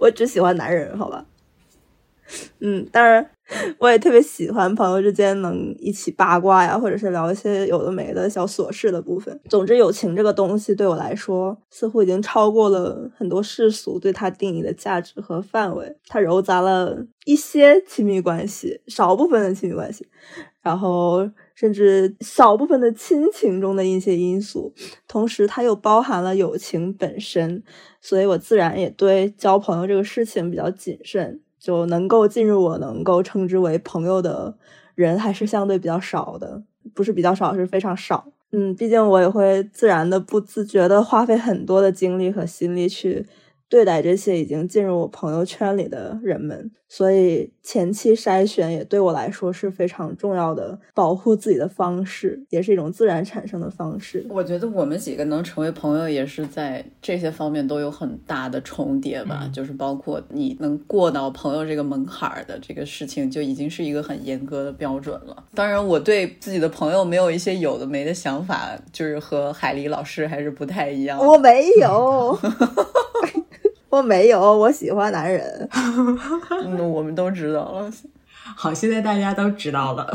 [0.00, 1.22] 我只喜欢男人，好吧？
[2.60, 3.30] 嗯，当然。
[3.78, 9.40] 我也特别喜欢朋友之间能一起八卦呀，或者是聊一些有的没的小琐事的部分。
[9.48, 15.96] 总之，友情这个东西对我来说，似乎已经超过了很多世俗对它定义的价值和范围。
[16.08, 20.06] 它糅杂了一些亲密关系，少部分的亲密关系，
[20.60, 24.74] 然后甚至少部分的亲情中的一些因素。
[25.06, 27.62] 同时，它又包含了友情本身，
[28.02, 31.40] 所以我自然也对交朋友这个事情比较谨慎。
[31.58, 34.56] 就能够进入我能够称之为朋友的
[34.94, 36.62] 人，还是相对比较少的，
[36.94, 38.26] 不是比较少，是非常少。
[38.50, 43.26] 嗯，毕竟我也会自然的、不自觉的花费很多的精力和心力去。
[43.70, 54.26] 对待这些已经进入我朋友圈里的人们，所以前期筛选也对我来说是非常重要的保护自己的方式，也是一种自然产生的方式。
[54.30, 59.48] 我觉得我们几个能成为朋友，也是在这些方面都有很大的重叠吧。
[59.52, 65.44] 就是包括你能过到朋友这个门槛的这个事情，就已经是一个很严格的标准了。
[65.54, 71.18] 当然，我对自己的朋友没有一些有的没的想法，就是和海狸老师还是不太一样。
[71.18, 72.38] 我没有。
[73.90, 75.68] 我没有，我喜欢男人。
[76.64, 77.90] 嗯，我们都知道了。
[78.56, 80.12] 好，现在大家都知道了。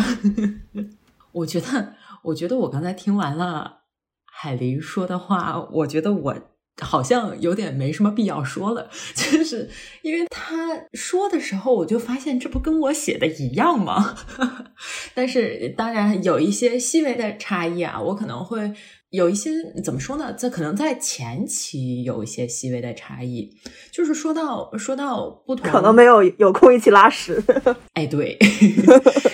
[1.32, 3.80] 我觉得，我觉得我刚才听完了
[4.26, 6.36] 海林说的话，我觉得我
[6.82, 9.70] 好像有点没什么必要说了， 就是
[10.02, 14.16] 因为他说的时候，我就发现这不跟我写的一样吗？
[15.14, 18.74] 但是当然有一些细微的差异啊，我可能会。
[19.14, 19.52] 有一些
[19.84, 20.34] 怎么说呢？
[20.34, 23.48] 这可能在前期有一些细微的差异，
[23.92, 27.40] 就是说到说到不同，可能没有有空一起拉屎。
[27.94, 28.36] 哎，对，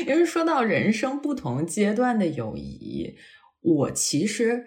[0.05, 3.15] 因为说到人生不同阶段的友谊，
[3.61, 4.61] 我其实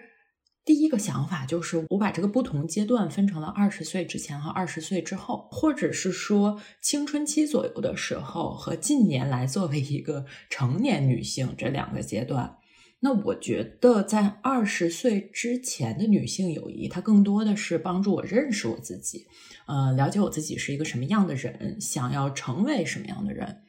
[0.65, 12.57] 第一个想法就是，我把这个不同阶段分成了二十岁之前和二十岁之后，或者是说青春期左右的时候和近年来作为一个成年女性这两个阶段。
[13.01, 19.25] 那我觉得，在二十岁之前的女性友谊，它更多的是帮助我认识我自己，
[19.67, 23.63] 呃，了解我自己是一个什么样的人，想要成为什么样的人。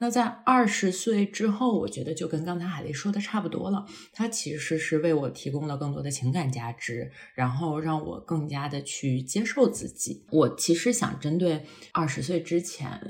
[0.00, 10.24] 那在二十岁之后，我觉得就跟刚才海丽说的差不多了，它其实是为我提供了更多的情感价值，然后让我更加的去接受自己。
[10.30, 13.00] 我其实想针对二十岁之前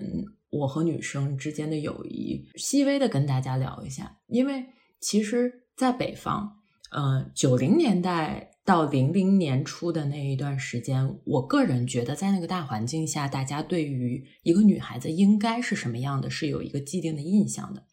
[0.50, 4.66] 我和女生之间的友谊，细微的跟大家聊一下，因为
[5.00, 5.60] 其实。
[5.76, 6.58] 在北方，
[6.90, 17.84] 嗯，九零年代到零零年初的那一段时间，我个人觉得，在那个大环境下，大家对于一个女孩子应该是什么样的，是有一个既定的印象的。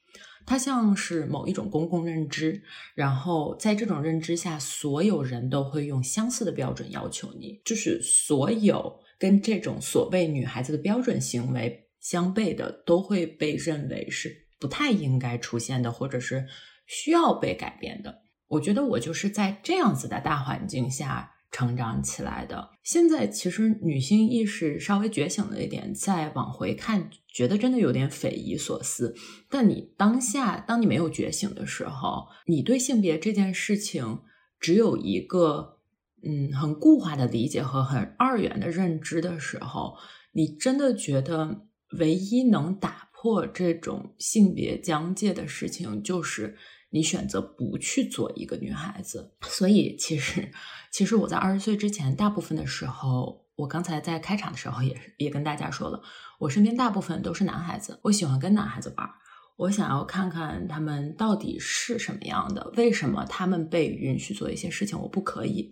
[0.45, 2.61] 它像是某一种公共认知，
[2.95, 16.47] 然后在这种认知下，所有人都会用相似的标准要求你，就是所有跟这种所谓女孩子的标准行为相悖的都会被认为是不太应该出现的，或者是
[16.85, 18.21] 需要被改变的。
[18.47, 22.69] 我觉得我就是在这样子的大环境下成长起来的。
[22.83, 29.13] 现在其实女性意识稍微觉醒了一点，再往回看，觉得真的有点匪夷所思。
[29.49, 34.21] 但你当下，当你没有觉醒的时候，你对性别这件事情
[34.59, 35.79] 只有一个
[36.23, 39.97] 嗯很固化的理解和很二元的认知的时候，
[40.33, 41.67] 你真的觉得
[41.99, 46.55] 唯一能打破这种性别疆界的事情就是。
[46.89, 50.51] 你选择不去做一个女孩子，所以其实，
[50.91, 56.01] 其实我在二十岁之前，大部分的时候，我刚才在开场的时候也也跟大家说了，
[56.39, 59.09] 我身边大部分都是男孩子，我喜欢跟男孩子玩，
[59.57, 65.71] 我想要看看他们到底是什么样的，为什么他们被允许做一些事情，我不可以？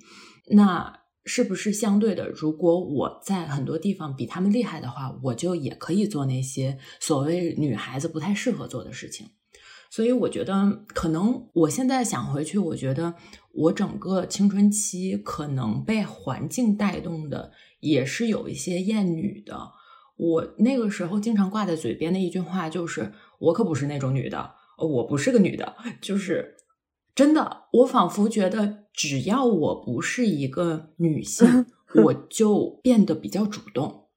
[0.52, 9.28] 那是不是相对的，如果我在很多地方比他们厉害的话，我就也可以做那些所谓女孩子不太适合做的事情？
[9.90, 13.16] 所以我觉得，可能我现在想回去，我觉得
[13.54, 19.72] 我整个青春期可能被环境带动的，也是有一些厌女的。
[20.18, 26.56] 我那个时候经常挂在嘴边的一句话就是：“我可不是那种女的，我不是个女的。”就是
[27.14, 31.66] 真的，我仿佛觉得，只要我不是一个女性，
[32.04, 34.08] 我就变得比较主动。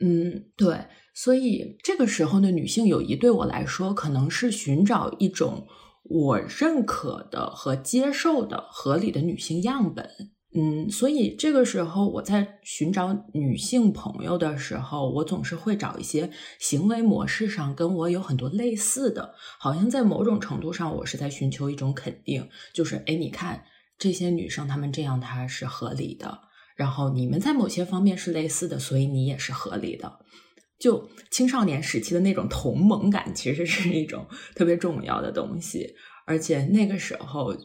[0.00, 0.86] 嗯，对。
[1.14, 5.66] 所以这个时候的女性友谊对我来说，可能是寻找一种
[6.04, 10.08] 我认可的和接受的合理的女性样本。
[10.54, 23.64] 嗯，所以这个时候我在寻找女性朋友的时候，我总是会找一些行为模式上跟我有很多类似的，好像在某种程度上，我是在寻求一种肯定，就是哎，你看
[23.96, 26.40] 这些女生她们这样，她是合理的。
[26.76, 30.18] 然后你们在某些方面是类似的，所以你也是合理的。
[30.82, 34.26] 就青少年时期的那种同盟感，其实是一种
[34.56, 35.94] 特别重要的东西。
[36.26, 37.56] 而且那个时候，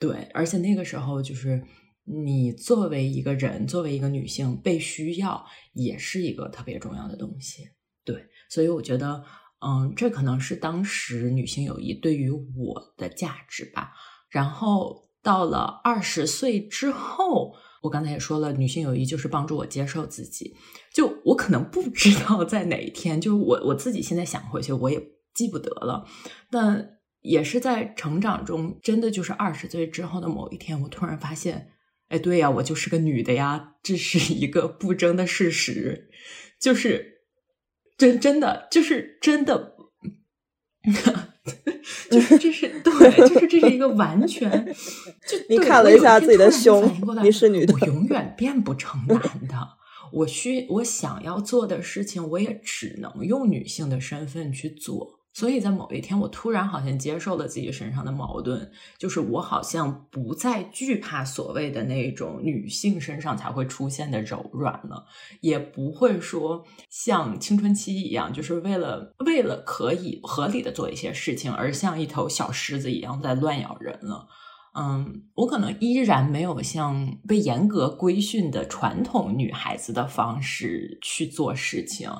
[0.00, 1.62] 对，而且那个时候，就是
[2.02, 7.68] 你作为一个人，作为一个女性被需要，也是一个特别重要的东西。
[8.04, 9.24] 对，所以我觉得，
[9.64, 13.92] 嗯，这可能是当时女性友谊对于我的价值吧。
[14.28, 17.54] 然后到了二十岁之后。
[17.86, 20.56] 我刚才也说了，女性友谊就是帮助我接受自己。
[20.92, 25.00] 就我可能不知道在哪一天，就是我我自己现在想回去，我也
[25.32, 26.06] 记不得了。
[26.50, 31.70] 但也是在成长中，真的就是二十岁之后的某一天，我突然发现，
[32.08, 36.10] 哎，对呀，我就是个女的呀，这是一个不争的事实，
[36.60, 37.22] 就是
[37.96, 39.76] 真真的就是真的。
[42.20, 44.50] 就是这是对，就是这是一个完全
[45.26, 46.90] 就你看了一下自己的胸，
[47.22, 49.56] 你是女的，我永远变不成男的。
[50.12, 55.15] 我需我想要做的事情，我也只能用女性的身份去做。
[55.36, 65.04] 所以在某一天，我突然好像接受了自己身上的矛盾，就是我好像不再惧怕所谓的那种女性身上才会出现的柔软了，
[65.42, 74.26] 也不会说像青春期一样，就是为了为了可以合理的做一些事情，而像一头小狮子一样在乱咬人了。
[74.72, 82.10] 嗯，我可能依然没有像被严格规训的传统女孩子的方式去做事情。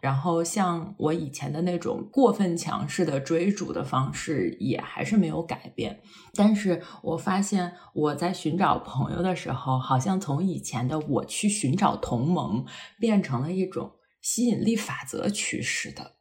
[0.00, 6.00] 然后像我以前的那种过分强势的追逐的方式也还是没有改变，
[6.34, 12.64] 但是我发现我在寻找朋友的时候，好像从以前的我去寻找同盟，
[12.98, 16.12] 变成了一种吸引力法则驱使的，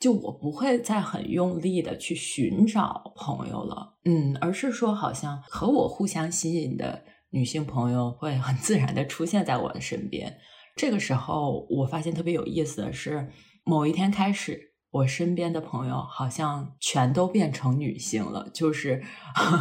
[0.00, 10.38] 就我不会再很用力的去寻找朋友了，嗯，而是说好像和我互相吸引的女性朋友会很自然的出现在我的身边。
[10.80, 13.28] 这个时候，我发现特别有意思的是，
[13.64, 19.02] 某一天开始，我身边的朋友好像全都变成女性了，就是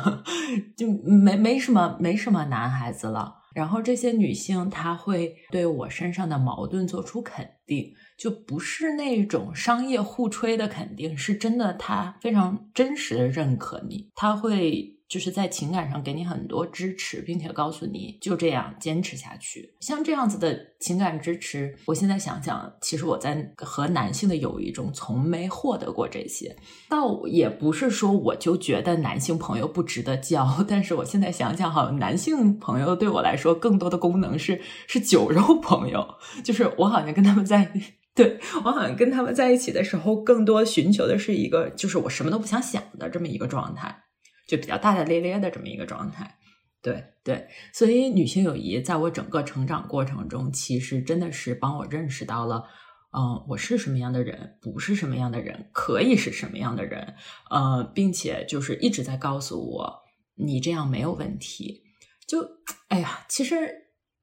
[0.78, 3.36] 就没没什么没什么男孩子了。
[3.54, 14.99] 然后这些女性，她会对我身上的矛盾做出肯定，就不是那种商业互吹的肯定，是真的，她非常真实的认可你，她会。
[15.10, 19.74] 就是在情感上给你很多支持，并且告诉你就这样坚持下去。
[19.80, 26.56] 像这样子的情感支持，我现在想想，其实我在和男性的友谊中从没获得过这些。
[26.88, 36.08] 倒也不是说我就觉得男性朋友不值得交， 但是我现在想想，好像男性朋友对我来说更多的功能是是酒肉朋友，
[36.44, 37.72] 就是我好像跟他们在，
[38.14, 44.04] 对我好像跟他们在一起的时候，更多寻求的是一个就是我什么都不想想的这么一个状态。
[44.50, 46.40] 就比较大大咧咧的这么一个状态，
[46.82, 52.66] 对对，所以女性友谊在我整个成长过程中，其实真的是帮我认识到了
[53.12, 57.14] 嗯，我是什么样的人，不是什么样的人，可以是什么样的人，
[57.52, 60.00] 呃，并且就是一直在告诉我，
[60.34, 61.84] 你这样没有问题。
[62.28, 62.40] 就，
[62.88, 63.56] 哎呀，其实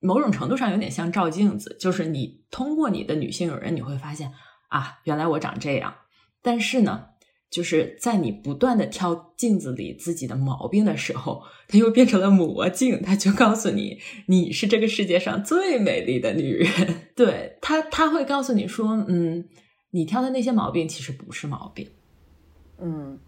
[0.01, 4.33] 某种程度上有点像照镜子，就是你通过你的女性友人，你会发现
[4.71, 5.95] 啊，原来我长这样。
[6.43, 7.11] 但是呢。
[7.49, 16.69] 就是在你不断的挑镜子里自己的毛病的时候，它又变成了魔镜，它就告诉你你是这个世界上最美丽的女人。
[17.15, 19.45] 对他，他会告诉你说，嗯，
[19.91, 21.89] 你挑的那些毛病其实不是毛病。
[22.79, 23.19] 嗯，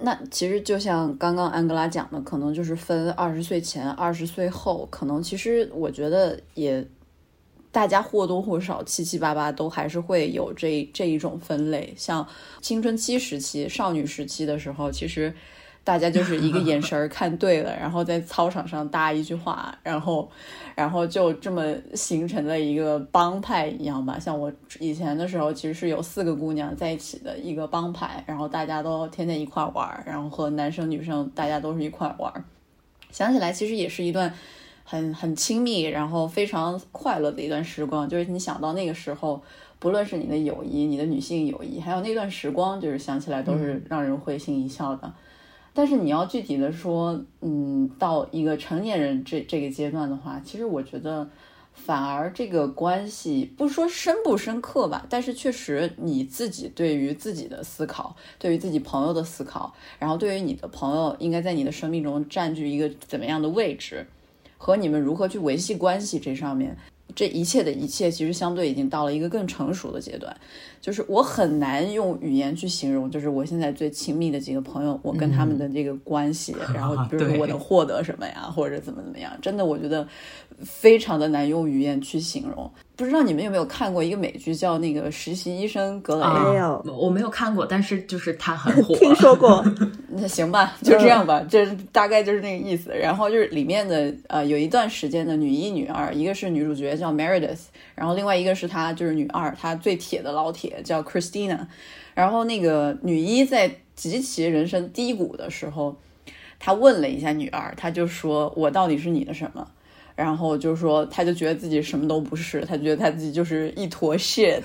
[0.00, 6.88] 那其实就像刚刚安格拉讲的，可能就是分二十岁前、二十岁后，可能其实我觉得也。
[7.70, 12.26] 大家或多或少七七八八都还是会有这这一种分类，像
[12.60, 15.32] 青春期时期、少女时期的时候，其实
[15.84, 20.28] 大家就是一个眼神儿看对了，然后在操场上搭一句话，然后
[20.74, 24.18] 然后就这么形成了一个帮派一样吧。
[24.18, 32.42] 像我以前的时候，其实是有四个姑娘在一起的一个帮派，然后大家都天天一块玩儿，然后和男生女生大家都是一块玩儿。
[33.10, 34.34] 想起来，其实也是一段。
[34.90, 39.42] 很很亲密，然后非常快乐的一段时光，就是你想到那个时候，
[39.78, 45.12] 不论是你的友谊、你的女性友谊，还有那段时光，就是想起来都是让人会心一笑的。
[45.74, 51.28] 但是你要具体的说，嗯，到一个成年人这这个阶段的话，其实我觉得
[51.74, 64.06] 反而这个关系不说深不深刻吧，但是确实你自己对于自己的思考，对于自己朋友的思考，然后对于你的朋友应该在你的生命中占据一个怎么样的位置。
[64.58, 66.76] 和你们如何去维系关系这上面，
[67.14, 70.36] 这一切的一切，其实相对已经到了一个更成熟的阶段。
[70.80, 80.06] 就是我很难用语言去形容，就是我现在最亲密的几个朋友，我跟他们的这个关系， 然后比如说我能获得什么呀，或者怎么怎么样，真的我觉得
[80.60, 82.70] 非常的难用语言去形容。
[82.98, 86.50] 不知道你们有没有看过一个美剧叫那个实习医生格雷？
[86.50, 89.64] 没有，我没有看过，但是就是他很火， 听说过。
[90.10, 92.90] 那行吧，就这样吧，就是大概就是那个意思。
[92.90, 101.60] 然后就是里面的呃，有一段时间的女一、女二，一个是女主角叫 Meredith，然后另外一个是她就是女二，她最铁的老铁叫 Christina。
[102.14, 105.94] 然后那个女一在极其人生低谷的时候，
[106.58, 109.64] 她问了一下女二，她就说：“我到底是你的什么？”
[110.18, 114.60] 然后就说，他就觉得自己什么都不是，他觉得他自己就是一坨 shit，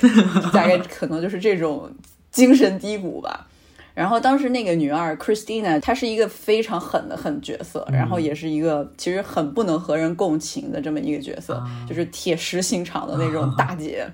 [0.52, 1.88] 大概可能就是这种
[2.32, 3.46] 精神低谷吧。
[3.94, 14.10] 然后当时那个女二 Christina，她是一个非常狠的狠角色，然后也是一个其实很不能和人共情的这么一个角色，就是铁石心肠的那种 大姐。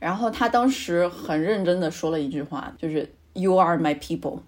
[0.00, 4.40] 然后她当时很认真的说了一句话，就是 You are my people，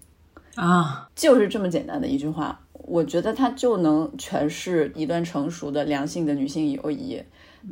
[0.55, 2.59] 啊，就是这么简单的一句话。
[2.91, 7.23] 我觉得它就能诠释一段成熟的良性的女性友谊，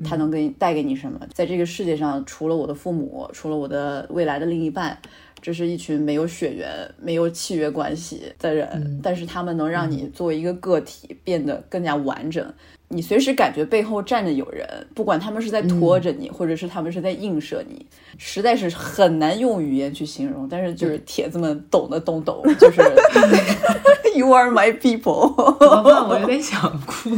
[0.02, 1.20] 它能给你带给你什么？
[1.34, 4.98] 在这个世界上，除了我的父母，除了我的未来的另一半，
[5.42, 12.54] 这是一群没有血缘、没有契约关系的人，但是他们能让你作为一个个体变得更加完整。
[12.88, 14.66] 你随时感觉背后站着有人，
[14.96, 17.86] 不管他们是在拖着你，或者是他们是在映射你，
[18.18, 20.48] 实在是很难用语言去形容。
[20.48, 22.82] 但是就是铁子们懂的都懂，就是
[24.20, 25.34] You are my people。
[26.10, 27.10] 我有点想哭，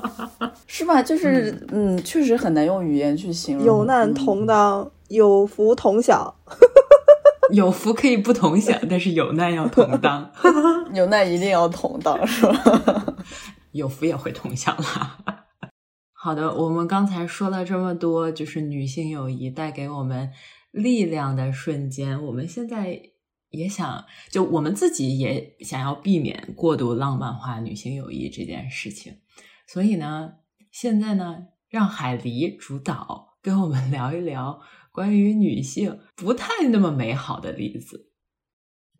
[0.68, 1.02] 是吧？
[1.02, 3.64] 就是嗯，确实很难用语言去形容。
[3.66, 6.34] 有难同当，有福同享。
[7.50, 10.30] 有福可以不同享，但是有难要同当。
[10.92, 13.16] 有难一定要同当，是吧？
[13.72, 15.16] 有福也会同享啦。
[16.12, 20.30] 好的，我们刚才说了这么多，就是女性友谊带给我们
[20.72, 22.22] 力量的瞬间。
[22.22, 23.00] 我们现在
[23.52, 29.18] 也想，就我们自己也想要避免过度浪漫化女性友谊这件事情。
[29.66, 30.34] 所以呢，
[30.70, 38.08] 现在呢，让海狸主导，跟我们 聊一聊关于女性不太那么美好的例子。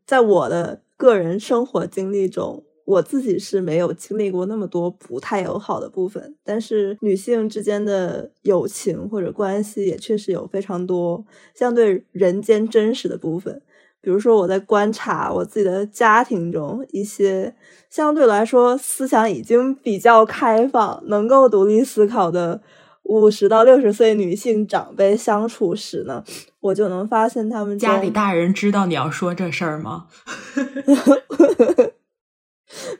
[0.06, 2.64] 在我的个人生活经历中。
[2.84, 11.24] 我自己是没有经历过那么多不太友好的部分，但是女性之间的友情或者关系也确实有非常多
[11.54, 13.62] 相对人间真实的部分。
[14.02, 17.54] 比如说，我在观察我自己的家庭中一些
[17.88, 22.60] 相对来说思想已经比较开放、能够独立思考的
[23.04, 26.24] 五十到六十岁女性长辈相处时呢，
[26.60, 30.06] 我就能发现他们家里大人知道你要说这事儿吗？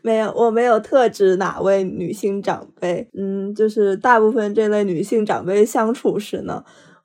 [0.03, 6.63] 没有，我没有特指哪位女性长辈，嗯，就是大部分这类女性长辈相处时呢，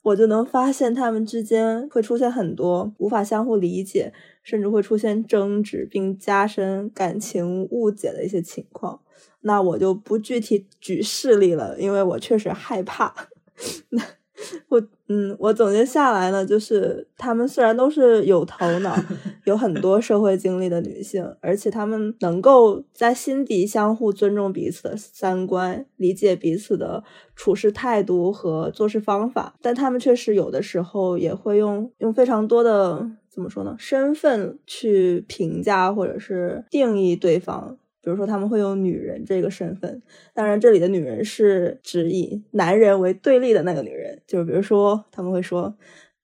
[0.08, 9.01] 我就能发现他们之间会出现很多无法相互理解，甚至会出现争执，并加深感情误解的一些情况。
[9.41, 13.14] 那我就不具体举事例了，因为我确实害怕。
[14.38, 14.43] 那
[14.77, 18.95] 我嗯，我总结下来呢，就是她们虽然都是有头脑、
[19.45, 27.03] 有很多社会经历的女性，而且她们能够在心底相互尊重彼此的三观，理解彼此的
[27.35, 37.77] 处事态度和做事方法，但她们确实有的时候也会用用非常多的怎么说呢，身份去评价或者是定义对方。
[38.08, 40.01] 比如说，他们会用女人这个身份，
[40.34, 45.76] 当然，这里的女人是指以男人为对立的那个女人，就是比如说，他们会说。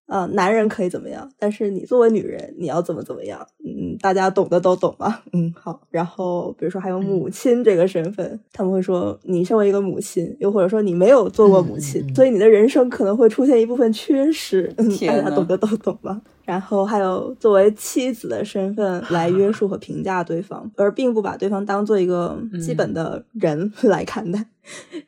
[0.05, 1.27] 啊，男人可以怎么样？
[1.39, 3.39] 但是你作为女人，你要怎么怎么样？
[3.65, 5.23] 嗯，大家懂的都懂吧？
[5.33, 5.79] 嗯，好。
[5.89, 14.71] 然后比如说还有母亲这个身份，他们会说你身为一个母亲，又或者说你没有做过母亲，所以你的人生可能会出现一部分缺失。
[14.77, 16.21] 嗯大家懂的都懂吧？
[16.45, 24.45] 然后还有作为妻子的身份 来约束和评价对方，而并不把对方当做一个基本的人来看待。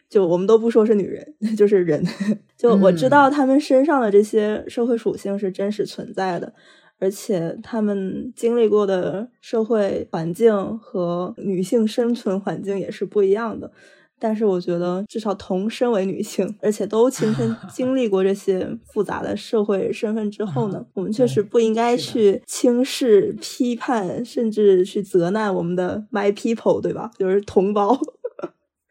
[0.10, 2.04] 就我们都不说是女人， 就是人。
[2.58, 6.54] 就我知道他们身上的这些社会属性是真实存在的，
[7.00, 13.72] 而且他们经历过的社会环境和女性生存环境也是不一样的。
[14.18, 27.12] 但是我觉得，至少同身为女性，而且都亲身 经历过这些复杂的社会身份之后呢，我们确实不应该去轻视、批判，甚至去责难我们的 my people，对吧？
[27.20, 28.00] 就是同胞。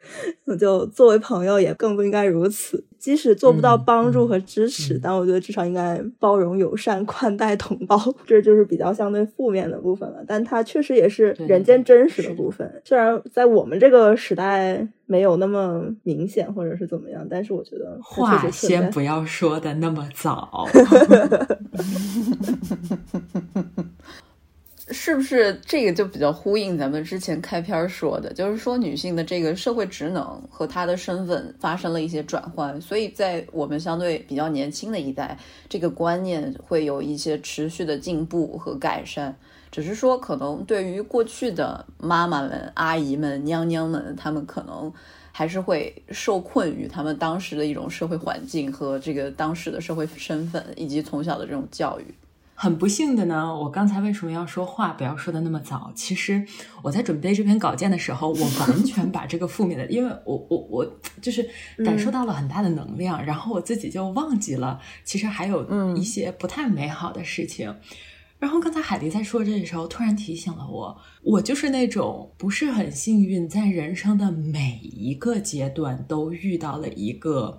[0.59, 2.84] 就作为朋友，也更不应该如此。
[2.98, 7.98] 即使做不到帮助和支持，但我觉得至少应该包容、友善、 宽待同胞。
[8.24, 12.80] 这就是比较相对负面的部分了，但它确实也是人间真实的部分。
[12.82, 20.66] 虽然在我们这个时代没有那么明显，或者是怎么样，但是我觉得话先不要说的那么早。
[24.91, 35.39] 是不是这个就比较呼应咱们之前开篇说的，就是说女性的这个社会职能和她的身份发生了一些转换，所以在我们相对比较年轻的一代，
[35.70, 39.35] 这个观念会有一些持续的进步和改善。
[39.70, 44.93] 只是说，可能对于过去的妈妈们、阿姨们、娘娘们，她们可能
[45.32, 52.05] 还是会受困于她们当时的一种社会环境和这个当时的社会身份，以及从小的这种教育。
[52.57, 55.92] 很不幸的呢，我刚才为什么要说话不要说的那么早？
[55.94, 56.46] 其实
[56.82, 61.48] 我在准备这篇稿件的时候，我完 全把这个负面的，因为我我我就是
[61.84, 67.74] 感受到了很大的能量，然后我自己就忘记了，其实还有一些不太美好的事情。
[68.38, 77.59] 然后刚才海迪在说这个时候，突然提醒了我，我就是那种不是很幸运，在人生的每一个阶段都遇到了一个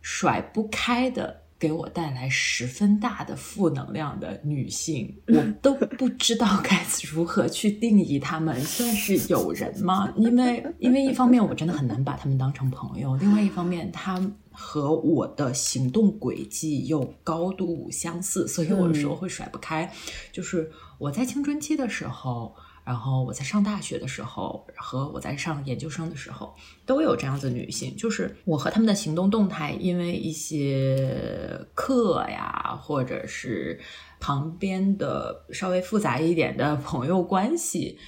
[0.00, 1.41] 甩不开的。
[1.62, 10.12] 给我带来十分大的负能量的女性，我都不知道该如何去定义她们，算是友人吗？
[10.16, 19.88] 因为，因为一方面我真的很难把她们当成朋友，另外一方面，她和我的行动轨迹又高度相似，所以有的时候会甩不开。
[20.32, 22.52] 就是我在青春期的时候。
[22.84, 26.52] 然后我在上大学的时候，和我在上研究生的时候，
[26.84, 33.80] 都有这样子女性，就是我和他们的行动动态，因为一些课呀，或者是
[34.18, 37.98] 旁边的稍微复杂一点的朋友关系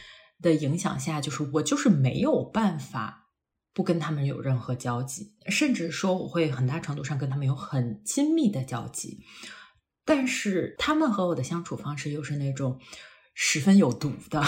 [0.42, 3.28] 的影响下，就是我就是没有办法
[3.72, 9.20] 不跟他们有任何交集，甚至说我会很大程度上跟他们有很亲密的交集，
[10.04, 12.80] 但是他们和我的相处方式又是那种。
[13.35, 14.43] 十分有毒的，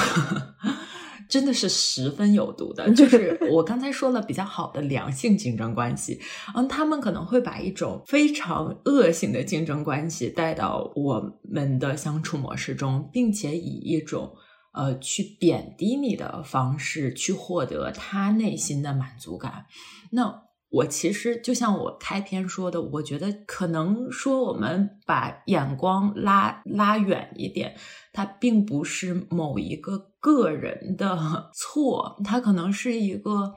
[1.28, 2.88] 真的是十分有毒的。
[2.94, 6.20] 就是我刚才说了比较好的良性竞争关系，
[6.54, 14.32] 嗯，他们可能会把一种非常恶性的竞争关系带到我们的相处模式中，并且以一种
[14.72, 19.66] 呃去贬低你的方式去获得他内心的满足感。
[20.12, 20.45] 那。
[20.68, 27.74] 我其实就像我开篇说的，我觉得可能说我们把眼光拉拉远一点，
[28.12, 33.54] 它并不是某一个个人的 错，它可能是一个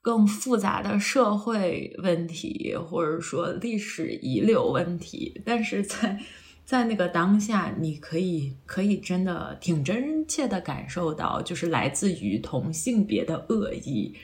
[0.00, 5.42] 更复杂的社会问题，或者说历史遗留问题。
[5.44, 6.18] 但是在
[6.64, 14.14] 在那个当下，你可以可以真的挺真切的感受到，就是来自于同性别的恶意。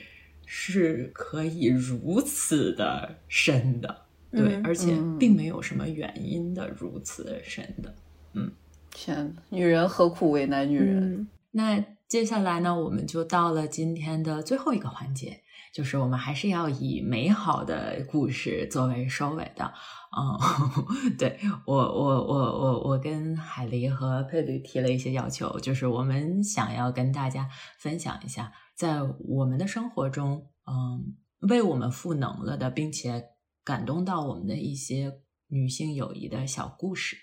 [0.51, 7.93] 是可以如此的深的，对，而且并没有什么原因的如此的深的，
[8.33, 8.51] 嗯，
[8.89, 11.27] 天，女人何苦为难女人？
[11.51, 15.39] 那接下来呢，我们就到了今天的最后一个环节，
[15.71, 19.71] 就是我们还是要以美好的故事作为收尾的，
[20.17, 27.47] 嗯， 对我，我，我，我，我跟海狸和佩吕提了一些要求，就是我们想要跟大家
[27.77, 28.51] 分享一下。
[28.79, 31.17] 在我们的生活中，嗯，
[31.49, 37.17] 为我们赋能了的，并且感动到我们的一些女性友谊的小故事。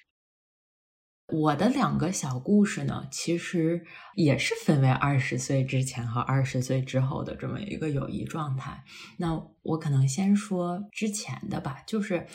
[1.29, 3.87] 我的两个小故事呢，其实
[4.17, 8.85] 也是分为二十岁之前和二十岁之后的这么一个友谊状态。
[9.17, 12.27] 那我可能先说之前的吧，就是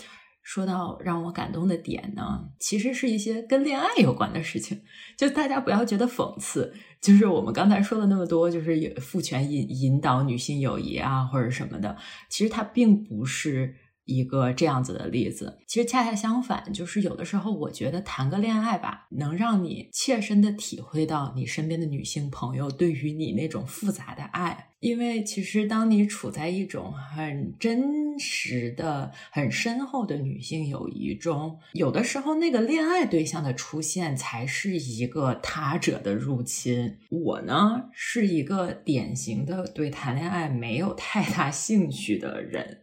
[0.41, 4.81] 说到让我感动的点呢，其实是一些跟恋爱有关的事情。
[5.17, 11.95] 就大家不要觉得讽刺，就是我们刚才说了那么多，就是父权引引导女性友谊啊，或者什么的，
[12.29, 13.75] 其实它并不是。
[14.15, 24.67] 一个这样子的例子，其实恰恰相反，就是有的时候我觉得谈个恋爱吧，能让你切身的体会到你身边的女性朋友对于你那种复杂的爱。
[24.81, 36.97] 因为其实当你处在一种很真实的、很深厚的女性友谊中，有的时候那个恋爱对象的出现才是一个他者的入侵。
[37.11, 42.79] 我呢是一个典型的对谈恋爱没有太大兴趣的人。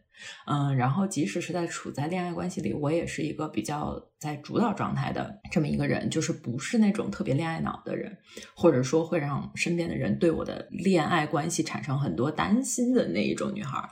[0.46, 8.16] 嗯，然后即使是在处在恋爱关系里，我也是一个比较在主导状态的这么一个人，就是不是那种特别恋爱脑的人，
[8.54, 13.88] 或者说会让身边的人对我的恋爱关系产生很多担心的那一种女孩。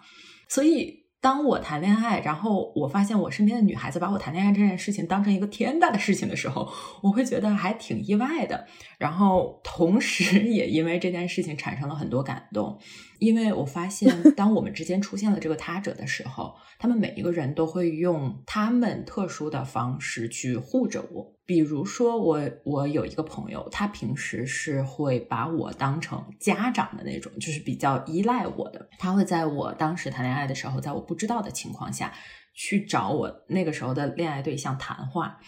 [0.49, 6.71] 所以，当我谈恋爱，然后我发现我身边的女孩子把我谈恋爱这件事情当成一个天大的事情的时候，
[7.03, 8.65] 我会觉得还挺意外的。
[8.99, 12.79] 然后，同时 也因为这件事情产生了很多感动。
[13.19, 21.35] 因为我发现， 当我们之间出现了这个他者的时候，他们每一个人都会用他们特殊的方式去护着我。
[21.45, 28.89] 比如说，我我有一个朋友，他平时是会把我当成家长的那种，就是比较依赖我的。
[28.99, 32.13] 他会在我当时谈恋爱的时候，在我不知道的情况下
[32.53, 35.39] 去找我那个时候的恋爱对象谈话。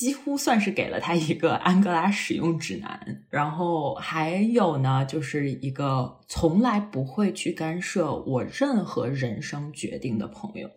[0.00, 10.70] 几乎算是给了他一个安哥拉使用指南，然后还有呢，就是一个从来不会去干涉我任何人生决定的朋友，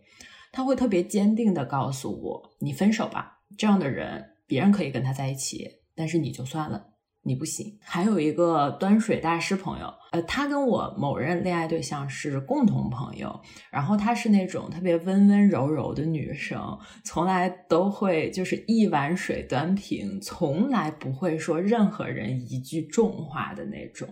[0.52, 6.88] 他会特别坚定的告诉我：“你分手吧。”这样的人，别人可以跟他在一起，但是你就算了。
[7.24, 7.78] 你不行。
[7.82, 24.08] 还有一个端水大师朋友，呃，他跟我某任恋爱对象是共同朋友，然后她是那种特别温温柔柔的女生，从来都会就是一碗水端平，从来不会说任何人一句重话的那种。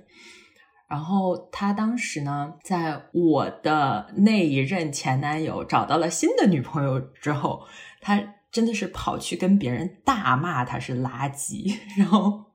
[0.88, 7.64] 然后他当时呢，在我的那一任前男友找到了新的女朋友之后，
[8.00, 12.51] 他真的是跑去跟别人大骂他是垃圾， 然后。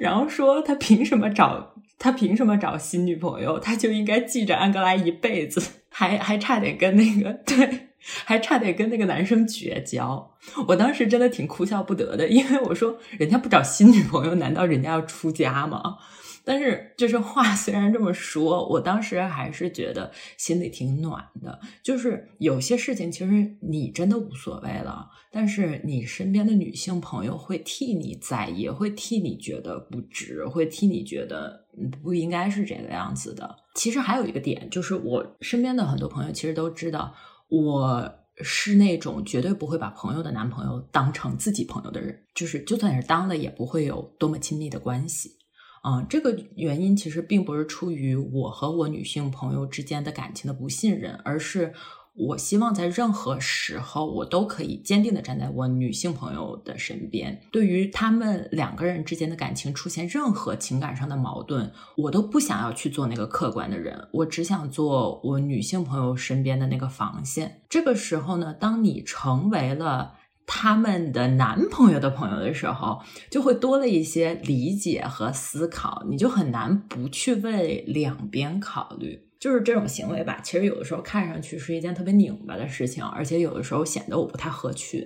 [0.00, 3.58] 然后说他凭什么找他凭什么找新女朋友？
[3.58, 7.88] 他就应该记着安哥拉一辈子，还还差点跟那个对，
[8.24, 10.30] 还差点跟那个男生绝交。
[10.66, 15.98] 我当时真的挺哭笑不得的，因为我说人家不找新女朋友，难道人家要出家吗？
[16.44, 21.58] 但是，就是话虽然这么说，我当时还是觉得心里挺暖的。
[21.82, 31.66] 就是有些事情，其实你真的无所谓了，但是你身边的女性朋友会替你在意，会替你觉得不值，会替你觉得
[32.02, 33.56] 不应该是这个样子的。
[33.74, 37.14] 其实还有一个点，就是我身边的很多朋友其实都知道，
[37.48, 45.36] 我是那种绝对不会把朋友的男朋友当成自己朋友的人，就是就算是当了，也不会有多么亲密的关系。
[45.84, 51.74] 嗯，这个原因其实并不是出于我和我女性朋友之间的感情的不信任，而是
[52.14, 57.40] 我希望在任何时候我都可以坚定的站在我女性朋友的身边。
[57.50, 67.62] 对于他们两个人之间的感情出现任何情感上的矛盾，我都不想要去做那个客观的人，我只想做我女性朋友身边的那个防线。
[67.68, 70.14] 这个时候呢，当你成为了。
[70.54, 73.00] 他们的男朋友的朋友的时候，
[73.30, 79.18] 就会多了一些理解和思考，你就很难不去为两边考虑。
[79.40, 85.02] 就是这种行为吧，其实有的时候看上去是一件特别拧巴的事情，而且有的时候显得我不太合群。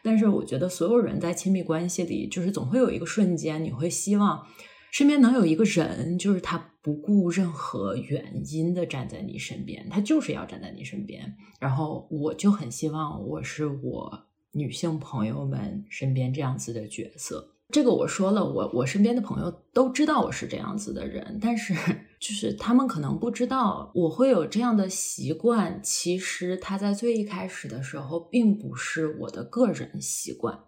[0.00, 4.46] 但是我觉得所有人在亲密关系里，就是总会有一个瞬间，你会希望
[4.92, 11.34] 身边能有一个人，就是他不顾任何原因的站在你身边，他就是要站在你身边。
[11.58, 14.27] 然后我就很希望我是我。
[14.52, 21.74] 女性朋友们身边这样子的角色，这个我说了，我我身边的朋友都知道我是这样子的人，但是
[22.18, 25.80] 就是他们可能不知道我会有这样的习惯。
[25.82, 30.58] 其实他在最一开始的时候，并不是我的个人习惯，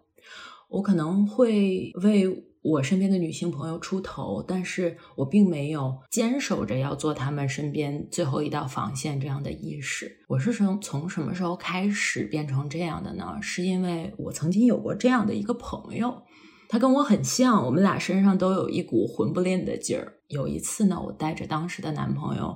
[0.69, 2.50] 我可能会为。
[2.63, 10.19] 我身边的女性朋友出头，但是我并没有坚守着要做他们身边最后一道防线这样的意识。
[10.27, 13.39] 我是从从什么时候开始变成这样的呢？
[13.41, 16.21] 是因为我曾经有过这样的一个朋友，
[16.69, 20.19] 他跟我很像，我们俩身上都有一股混不吝的劲儿。
[20.27, 22.55] 有一次呢，我带着当时的男朋友，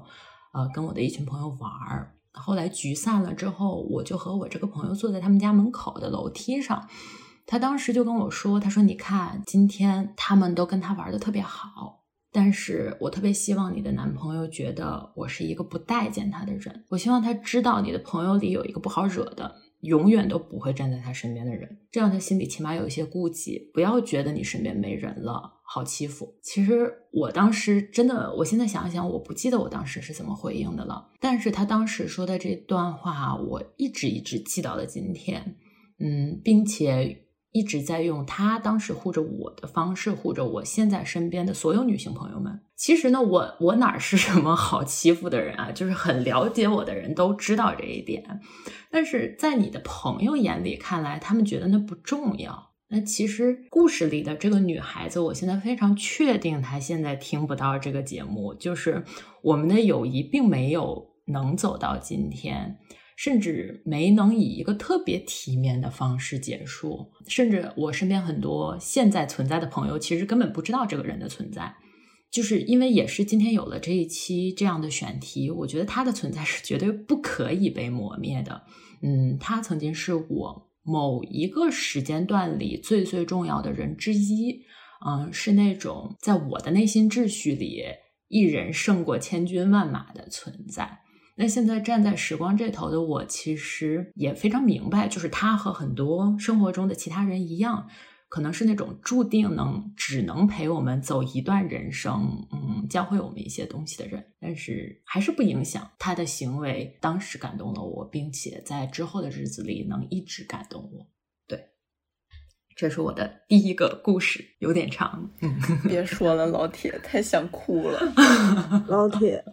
[0.53, 2.11] 呃，跟我的一群朋友玩儿。
[2.31, 6.87] 后来局散了之后，我就和我这个朋友坐在他们家门口的楼梯上，
[7.45, 16.83] 他当时就跟我说：“他说你看，今天他们都跟他玩的特别好。”但是我特别希望你的男朋友觉得我是一个不待见他的人。
[16.89, 26.35] 我希望他知道你的朋友里有一个不好惹的，永远都不会站在他身边的人，这样他心里起码有一些顾忌，不要觉得你身边没人了，好欺负。
[26.41, 31.11] 其实我当时真的，我现在想一想，我不记得我当时是怎么回应的了。
[31.21, 35.55] 但是他当时说的这段话，我一直一直记到了今天，
[35.99, 37.21] 嗯，并且。
[37.55, 42.59] 一直在用他当时护着我的方式护着我现在身边的所有女性朋友们。
[42.75, 45.71] 其实呢，我我哪是什么好欺负的人啊？
[45.71, 48.41] 就是很了解我的人都知道这一点。
[48.91, 52.71] 但是在你的朋友眼里看来，他们觉得那不重要。
[52.89, 58.53] 那其实故事里的这个女孩子，我现在非常确定，她现在听不到这个节目。
[58.53, 59.05] 就是
[59.41, 62.77] 我们的友谊并没有能走到今天。
[63.15, 71.75] 甚至没能以一个特别体面的方式结束，甚至我身边很多现在存在的朋友，其实根本不知道这个人的存在，
[72.29, 78.63] 就是因为也是今天有了这一期这样的选题，我觉得他的存在是绝对不可以被磨灭的。
[79.01, 84.61] 嗯，他曾经是我某一个时间段里最最重要的人之一，
[85.05, 87.81] 嗯，是那种在我的内心秩序里
[88.27, 90.99] 一人胜过千军万马的存在。
[91.37, 97.89] 那现在站在时光这头的我，其实也非常明白，就是他和很多生活中的其他人一样，
[98.29, 104.25] 可能是那种注定能只能陪我们走一段人生，嗯，教会我们一些东西的人。
[104.39, 111.05] 但是还是不影响他的行为当时感动了我，并且在之后的日子里能一直感动我。
[111.47, 111.61] 对，
[112.77, 115.29] 这是我的第一个故事，有点长。
[115.85, 117.99] 别说了，老铁，太想哭了，
[118.87, 119.43] 老铁。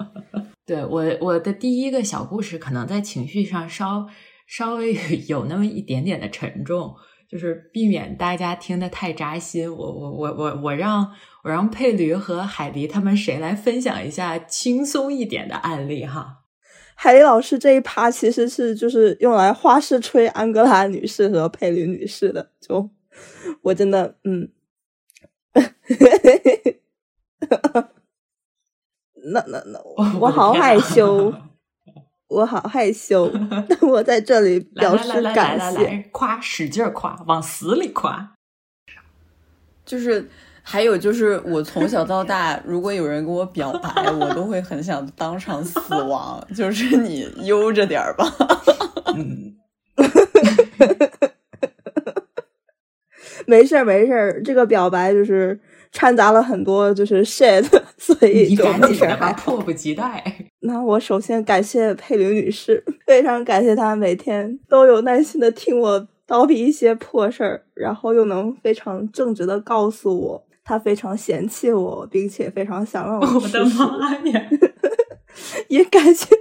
[0.73, 4.09] 对我，我的第一个小故事可能在情绪上稍
[4.47, 4.97] 稍微
[5.29, 6.95] 有那么一点点的沉重，
[7.29, 9.71] 就是避免大家听得太扎心。
[9.71, 11.13] 我我我我我让
[11.45, 16.39] 我让佩驴和海狸他们谁来分享一下轻松一点的案例哈？
[16.95, 22.89] 海狸老师这一趴其实是就是用来花式吹安哥拉女士和佩驴女士的，就
[23.61, 24.49] 我真的嗯。
[29.25, 31.33] 那那那 我我好害羞，
[32.29, 33.31] 我好害羞。
[33.69, 38.33] 那我在这里表示感谢，夸使劲夸，往死里夸。
[39.85, 40.29] 就是
[40.63, 46.45] 还有就是，我从小到大，如果有人跟我表白，我都会很想当场死亡。
[46.55, 48.25] 就是你悠着点儿吧。
[49.15, 49.57] 嗯，
[53.47, 55.61] 没事儿没事儿，这个表白就是。
[55.93, 57.65] 掺杂了很多就是 shit，
[57.97, 60.25] 所以就没事还迫不及待。
[60.61, 73.79] 那我首先感谢佩玲女士，非常感谢她每天都有耐心的听我叨逼一些破事儿，然后又能非常正直的告诉我她非常嫌弃我，并且非常想让我吃屎。
[75.69, 76.27] 也感谢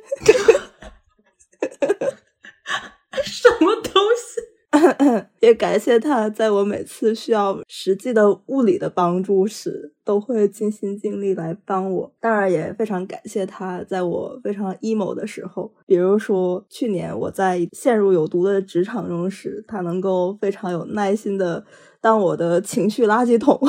[3.23, 4.50] 什么东西。
[5.41, 12.13] 也感谢他，在我每次需要实际的物理的帮助时，都会尽心尽力来帮我。
[12.21, 21.65] 当然，也非常感谢他，在我非常 emo 的时候，比如说去年我在陷入有毒的职场中时，他能够非常有耐心的
[21.99, 23.59] 当我的情绪垃圾桶，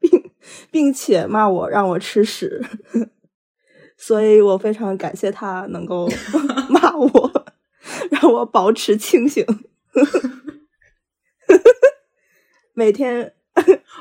[0.00, 0.22] 并
[0.70, 2.62] 并且骂我让我吃屎。
[3.98, 6.08] 所以我非常感谢他能够
[6.70, 7.44] 骂我，
[8.10, 9.44] 让我保持清醒。
[12.74, 13.32] 每天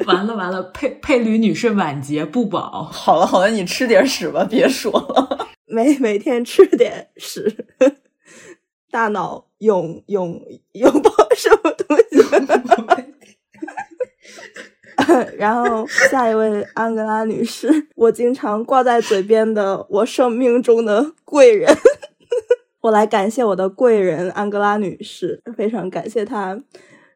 [0.05, 2.83] 完了完了，佩佩吕女士晚节不保。
[2.83, 5.47] 好了好了，你吃点屎吧，别说了。
[5.65, 7.65] 每 每天吃点屎，
[8.89, 10.41] 大脑拥拥
[10.73, 12.03] 拥抱什么东西？
[15.37, 21.73] 然后下一位安格拉女士，我经常挂在嘴边的，我生命中的贵人。
[22.87, 26.61] 我来感谢我的贵人安格拉女士，非常感谢她，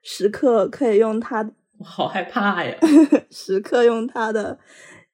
[0.01, 2.76] 时刻可以用她，我好害怕呀！
[3.32, 4.59] 时刻用她的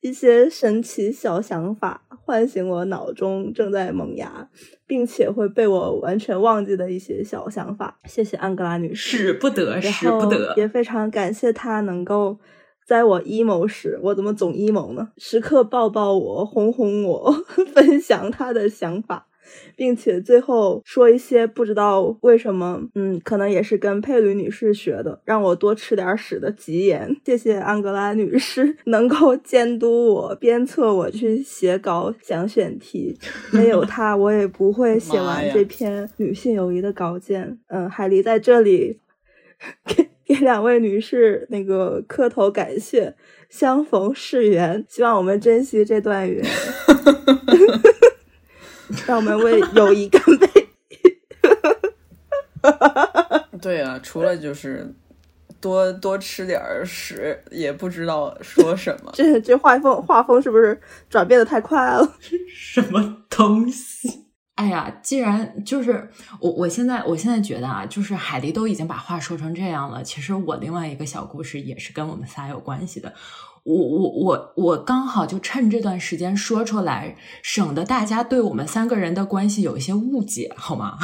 [0.02, 4.50] 一些神奇小想法唤醒我脑中正在萌芽，
[4.88, 8.00] 并且会被我完全忘记的一些小想法。
[8.06, 10.56] 谢谢安格拉女士，使不得，使不得。
[10.58, 12.40] 也非常感谢她能够
[12.88, 15.10] 在我 emo 时，我怎么总 emo 呢？
[15.18, 17.32] 时刻抱抱我，哄哄我，
[17.76, 19.27] 分享她的想法。
[19.76, 27.16] 并且最后说一些不知道为什么，嗯，可能也是跟佩吕女士学的，让我多吃点屎的吉言。
[27.26, 33.18] 谢谢安格拉女士 能够监督我、鞭策我去写稿、想选题，
[33.52, 37.60] 没有她，我也不会 写完这篇女性友谊的稿件。
[37.68, 39.00] 嗯，海狸在这里
[39.86, 43.16] 给给两位女士那个磕头感谢。
[43.50, 46.44] 相逢是缘，希望我们珍惜这段缘。
[49.08, 50.48] 让我们为友谊干杯！
[53.62, 54.94] 对啊，除了就是
[55.60, 59.12] 多多吃点屎，也不知道说什么。
[59.14, 60.80] 这这画风画风是不是
[61.10, 62.16] 转变的太快了？
[62.54, 64.26] 什么东西？
[64.56, 66.10] 哎呀，既然就是
[66.40, 70.02] 我，我现在我现在觉得啊，就是海狸都已经把话说成这样了。
[70.02, 73.14] 其实我另外一个小故事也是跟我们仨有关系的。
[73.68, 80.98] 我我我我刚好就趁这段时间说出来，省得大家对我们三个人的关系有一些误解，好吗？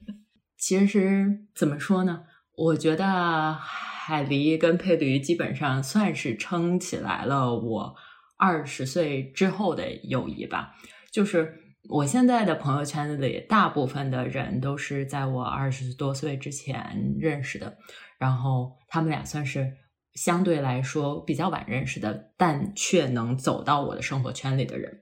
[0.56, 2.22] 其实怎么说呢？
[2.56, 7.94] 我觉得海狸跟佩驴基本上算是撑起来了我
[8.38, 10.74] 二十岁之后的友谊吧，
[11.12, 11.62] 就是。
[11.88, 17.76] 我现在的朋友圈子里，大部分的人都是在我二十多岁之前认识的，
[18.18, 19.72] 然后他们俩算是
[20.16, 25.00] 相对来说比较晚认识的，但却能走到我的生活圈里的人。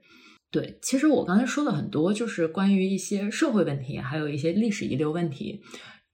[0.51, 5.63] 对，其实我刚才说了很多，就是关于一些社会问题，还有一些历史遗留问题，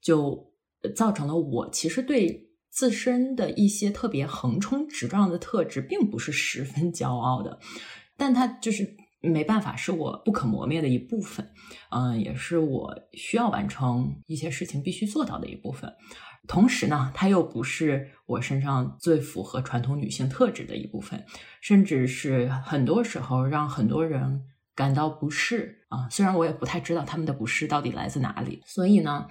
[0.01, 0.53] 就
[0.95, 7.59] 造成了我其实对自身的一些特别横冲直撞的特质，并不是十分骄傲的，
[8.17, 8.97] 但他就是。
[9.23, 11.47] 没办法，是我不可磨灭的一部分，
[11.91, 15.93] 嗯，也是我需要完成一些事情必须做到的一部分。
[16.49, 21.25] 同时呢，它又不是我身上最符合传统女性特质的一部分，
[21.61, 24.43] 甚至是很多时候让很多人
[24.75, 26.09] 感到不适啊。
[26.11, 28.61] 虽然我也不太知道他们的不适到底来自哪里。
[28.67, 29.29] 所以呢，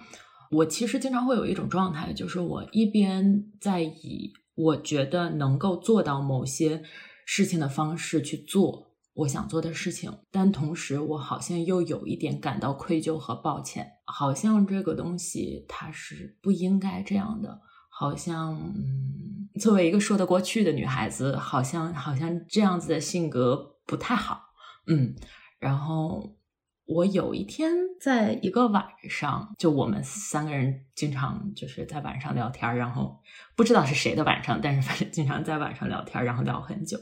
[0.51, 6.83] 我其实经常会有一种状态，就是我一边在以我觉得能够做到某些
[7.25, 8.88] 事情的方式去做。
[9.19, 24.41] 我想做的事情，但同时我好像又有一点感到愧疚和抱歉，好像这个东西它是不应该这样的，好像嗯，作为一个说得过去的女孩子，好像好像这样子的性格不太好，
[24.87, 25.15] 嗯，
[25.59, 26.37] 然后
[26.85, 33.19] 我有一天在一个晚上，就我们三个人经常就是在晚上聊天，然后
[33.55, 36.97] 不知道是谁的晚上，但是反正经常在晚上聊天，然后聊很久。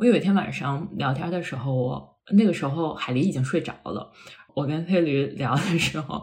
[0.00, 4.10] 我有一天晚上聊天的时候，我那个时候海狸已经睡着了。
[4.54, 6.22] 我跟佩驴聊的时候，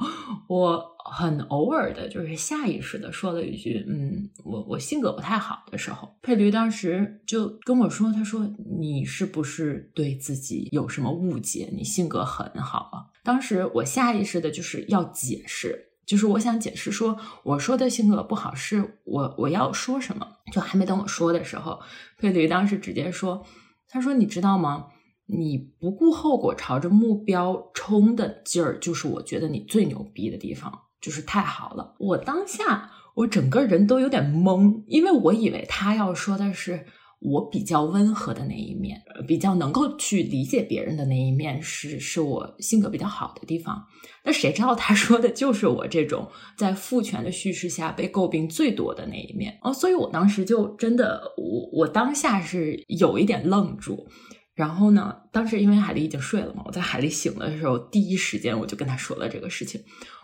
[0.49, 8.49] 我很偶尔的，就是下意识的说了一句：“嗯，我我性格不太好的时候。”佩驴当时就跟我说：“他说
[8.79, 11.69] 你是不是对自己有什么误解？
[11.71, 20.27] 你性格很好啊。”当时我下意识的就是要解释，就是我想解释说，我说的性格不好是我我要说什么。
[20.51, 21.79] 就还没等我说的时候，
[22.17, 23.45] 佩驴当时直接说。
[23.89, 24.87] 他说：“你知道吗？
[25.29, 30.71] 你不顾后果朝着目标冲的劲儿，就是我觉得你最牛逼的地方，
[31.01, 31.95] 就是太好了。
[31.99, 36.85] 我当下我整个人都有点懵，因为我以为他要说的是
[37.19, 43.83] 我比较温和的那一面，比较能够去理解别人的那一面，是是我性格比较好的地方。
[44.23, 49.73] 那谁知道他 说的就是我这种在父权的叙事下被诟病最多的那一面哦。
[49.73, 54.07] 所以我当时就真的，我我当下是有一点愣住。”
[54.53, 55.15] 然后呢？
[55.31, 59.79] 当时因为海丽已经睡了嘛，我在海丽醒了的时候，第一时间我就跟他说了这个事情。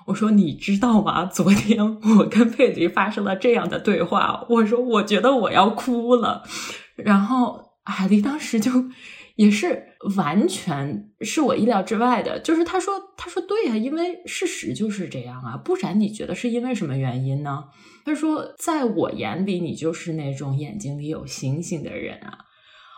[0.07, 1.23] 我说：“你知道吗？
[1.27, 1.79] 昨天
[2.17, 6.41] 我跟佩迪发生了这样的对话。”我说：“我觉得我要哭了。”
[6.95, 8.71] 然后海丽当时就
[9.35, 9.83] 也是
[10.15, 17.65] 完全是我意料之外的，就是他说：“他说对呀，因为事实就是这样啊，不然你觉得是因为什么原因呢？”
[18.05, 22.37] 他说：“在我眼里，你就是那种眼睛里有星星的人啊。”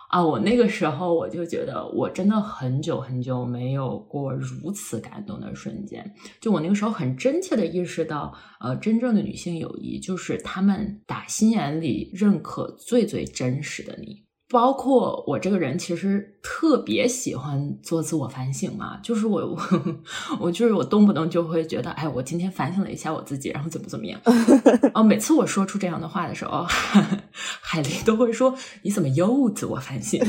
[0.10, 6.14] 啊，我那个时候我就觉得，我真的很久很久没有过如此感动的瞬间。
[6.40, 14.25] 就我那个时候很真切的意识到，呃，真正的女性友谊就是她们打心眼里认可最最真实的你。
[14.48, 19.60] 包括我这个人，其实特别喜欢做自我反省嘛，就是我我
[20.40, 24.20] 我就是我动不动就会觉得，哎，我今天反省了一下我自己，然后怎么怎么样。
[24.94, 26.64] 哦，每次我说出这样的话的时候，
[27.62, 30.22] 海丽都会说你怎么又自我反省？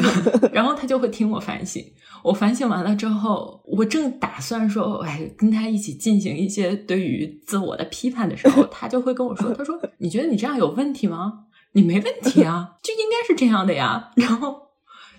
[0.50, 1.84] 然后他就会听我反省。
[2.22, 11.45] 我反省完了之后，我正打算说，哎，跟他一起进行一些对于自我的批判的时候，他就会跟我说，他说你觉得你这样有问题吗？
[11.76, 14.10] 你没问题啊，就应该是这样的呀。
[14.16, 14.68] 然后，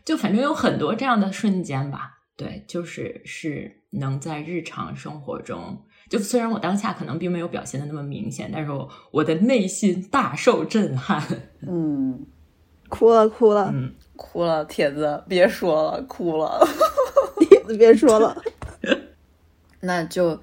[0.04, 2.18] 就反正有很多这样的瞬间吧。
[2.36, 11.24] 对，就是是能在日常生活中，就虽然我当下可能并没有表现的那么明显，但是我我的内心大受震撼。
[11.62, 12.26] 嗯，
[12.90, 16.68] 哭了哭了，嗯，哭了，铁子，别说了，哭了，
[17.48, 18.36] 铁子别说了，
[19.82, 20.42] 那就。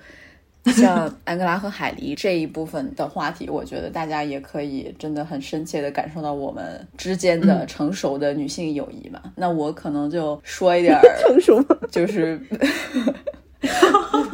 [0.73, 6.65] 像安哥拉和海狸这一部分的话题，我觉得大家也可以真的很深切的感受到我们
[6.97, 9.21] 之间的成熟的女性友谊嘛。
[9.37, 11.63] 那我可能就说一点 成熟，
[11.93, 12.41] 就是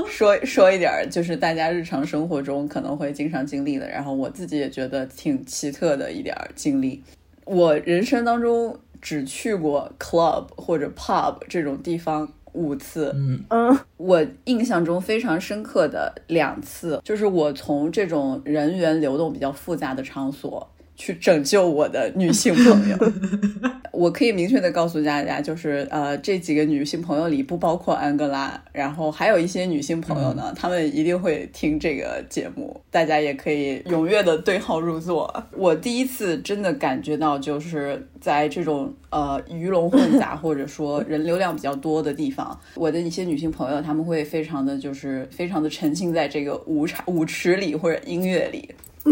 [0.07, 7.03] 说说一点，就是大家日常生活中可能会经常经历的，然后我自己也觉得挺奇特的一点经历。
[7.45, 12.33] 我人生当中只去过 club 或者 pub 这种地方。
[12.53, 20.69] 五次，嗯嗯，我印象中非常深刻的两次，就是我从这种人员流动比较复杂的场所。
[21.01, 23.13] 去拯救我的女性朋友，
[23.91, 35.43] 我可以明确的告诉大家，就是呃，这几个女性朋友里不包括安哥拉，然后还有一些女性朋友呢，她们一定会听这个节目，大家也可以踊跃的对号入座。
[35.57, 48.69] 我第一次真的感觉到，就是在这种呃鱼龙混杂或者说人流量比较多的地方，我的一些女性朋友，她们会非常的就是非常的沉浸在这个舞场舞池里或者音乐里。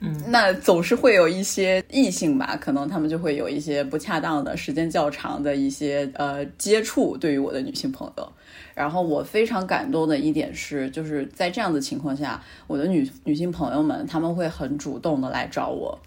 [0.00, 8.32] 嗯，那总是会有一些异性吧，可能他们就会有一些不恰当的时间较长的一些呃接触，对于我的女性朋友。
[8.74, 15.98] 然后我非常感动的一点是，就是在这样的情况下，我的女女性朋友们他们会很主动的来找我，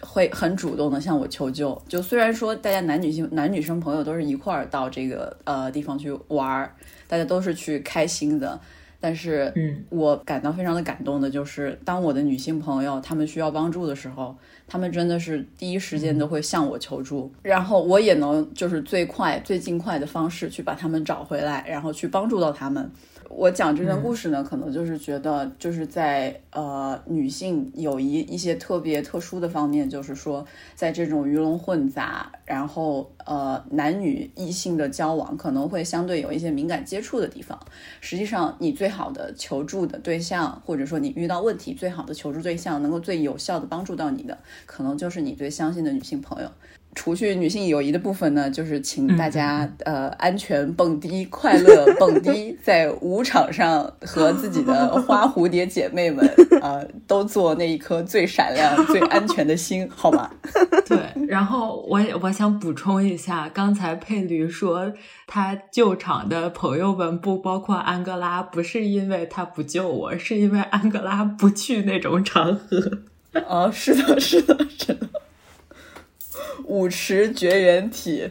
[0.00, 1.82] 会很主动的向我求救。
[1.88, 6.72] 就虽然说大家男女性男女生朋友都是一块儿到这个呃地方去玩儿，
[7.08, 8.60] 大家都是去开心的。
[9.00, 14.36] 但是，嗯，我感到非常的感动的就是，当我的女性朋友她们需要帮助的时候，
[14.66, 22.90] 她们真的是第一时间都会向我求助，然后我也能就是最快、最尽快的方式去把她们找回来，然后去帮助到她们。
[23.28, 37.58] 我讲这段故事呢，可能就是觉得，就是在呃女性友谊一些特别特殊的方面，就是说，在这种鱼龙混杂，然后呃男女异性的交往可能会相对有一些敏感接触的地方。
[38.00, 46.50] 实际上，你最好的求助的对象，或者说你遇到问题最好的求助对象，能够最有效的帮助到你的，可能就是你最相信的女性朋友。
[46.98, 56.28] 除去女性友谊的部分呢，就是请大家呃安全蹦迪， 快乐蹦迪，在舞场上和自己的花蝴蝶姐妹们
[56.60, 60.28] 呃都做那一颗最闪亮、最安全的心，好吗？
[60.84, 60.98] 对。
[61.28, 64.92] 然后我我想补充一下，刚才佩驴说
[65.28, 73.02] 他救场的朋友们不包括安哥拉，不是因为他不救我，是因为安哥拉不去那种场合。
[73.46, 75.06] 啊，是的，是的，是的。
[76.64, 78.30] 舞池绝缘体。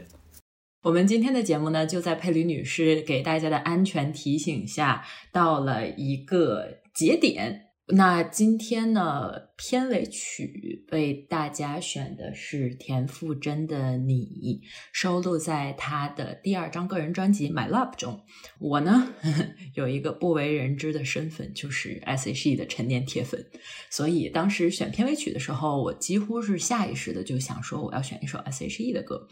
[0.83, 7.66] 我们今天的节目呢，就在佩吕女士给大家的安全提醒下，到了一个节点。
[7.89, 14.59] 那今天呢，片尾曲为大家选的是田馥甄的《你》，
[14.91, 18.19] 收录在她的第二张个人专辑《My Love》中。
[18.59, 19.13] 我呢，
[19.73, 23.45] 有一个不为人知的身份，就是 S.H.E 的陈年铁粉，
[23.89, 29.29] 所以当时选片尾曲的时候，我几乎是下意识的就想说我要选一首 S.H.E 的歌。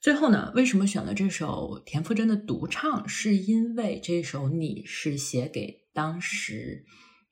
[0.00, 3.08] 最后呢，为什么选了这首田馥甄的独唱？
[3.08, 6.84] 是因为这首《你》是写给当时。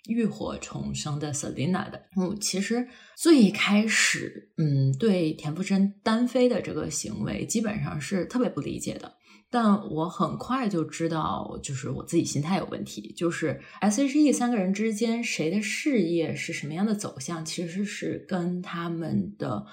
[0.08, 2.86] 浴火重生的 Selina 的，嗯，其实
[3.16, 9.14] 最开始，嗯，对田馥甄单飞的这个行为，基本上是特别不理解的。
[9.48, 13.14] 但我很快就知道，就是我自己心态有问题。
[13.16, 19.64] 就是 S.H.E 三个人之间，谁的事业是什么样的走向，其实是跟他们的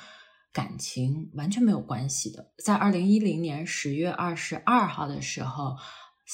[0.54, 2.52] 感情完全没有关系的。
[2.64, 5.76] 在二零一零年十月二十二号的时候。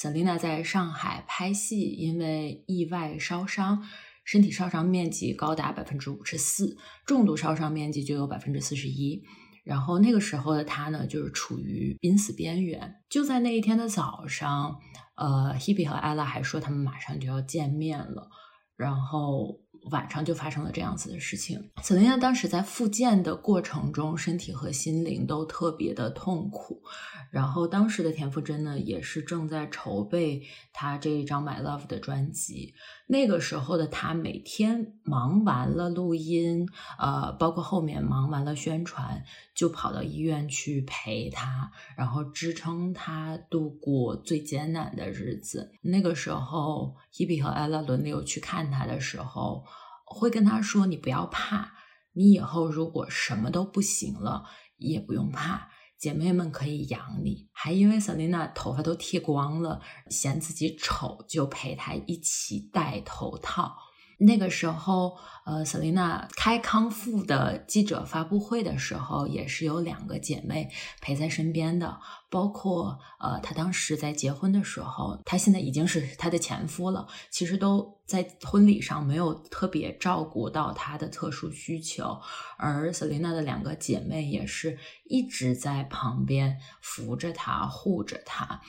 [0.00, 3.82] Selina 在上海拍戏，因为意外烧伤，
[4.24, 9.22] 身体烧伤面积高达百分之五十四，重度烧伤面积就有百分之四十一。
[9.62, 12.94] 然后那个时候的她呢，就是处于濒死边缘。
[13.10, 14.78] 就在那一天的早上，
[15.16, 18.30] 呃，Hebe 和 Ella 还说他们马上就要见面了。
[18.76, 19.60] 然后
[19.90, 21.70] 晚上就发生了这样子的事情。
[21.82, 26.82] Selina 当时在复健的过程中，身体和心灵都特别的痛苦。
[27.30, 30.42] 然后当时的田馥甄呢，也是正在筹备
[30.72, 32.74] 他这一张《My Love》的专辑。
[33.12, 45.72] 那个时候的他，每天忙完了录音，呃，包括后面忙完了宣传，就跑到医院去陪他，然后支撑他度过最艰难的日子。
[45.82, 49.64] 那个时候，Hebe 和 Ella 轮流去看他的时候，
[50.04, 51.72] 会跟他说：“你不要怕，
[52.12, 54.44] 你以后如果什么都不行了，
[54.76, 55.69] 也不用怕。”
[56.00, 63.76] 姐妹们可以养你，还因为 Selina 头发都剃光了，嫌自己丑，就陪她一起戴头套。
[64.22, 65.16] 那个时候，
[65.46, 70.70] 呃，Selina 开康复的记者发布会的时候，也是有两个姐妹
[71.00, 71.98] 陪在身边的，
[72.28, 82.20] 包括呃，她当时在结婚的时候，她现在已经是她的前夫了，其实都在婚礼上没有特别照顾到她的特殊需求，
[82.58, 88.60] 而 Selina 的两个姐妹也是一直在旁边扶着她、护着她，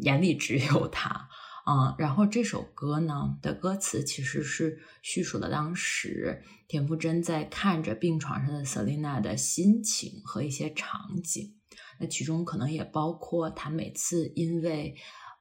[0.00, 1.28] 眼里只有她。
[1.66, 11.54] 嗯，然后这首歌呢的歌词其实是叙述了当时田馥甄在看着病床上的 Selina 的心情和一些场景。
[11.98, 14.94] 那其中可能也包括她每次因为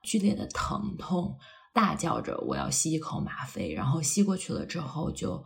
[0.04, 1.38] 剧烈的疼痛
[1.74, 5.46] 大叫着“我要吸一口吗啡”，然后吸过去了之后就。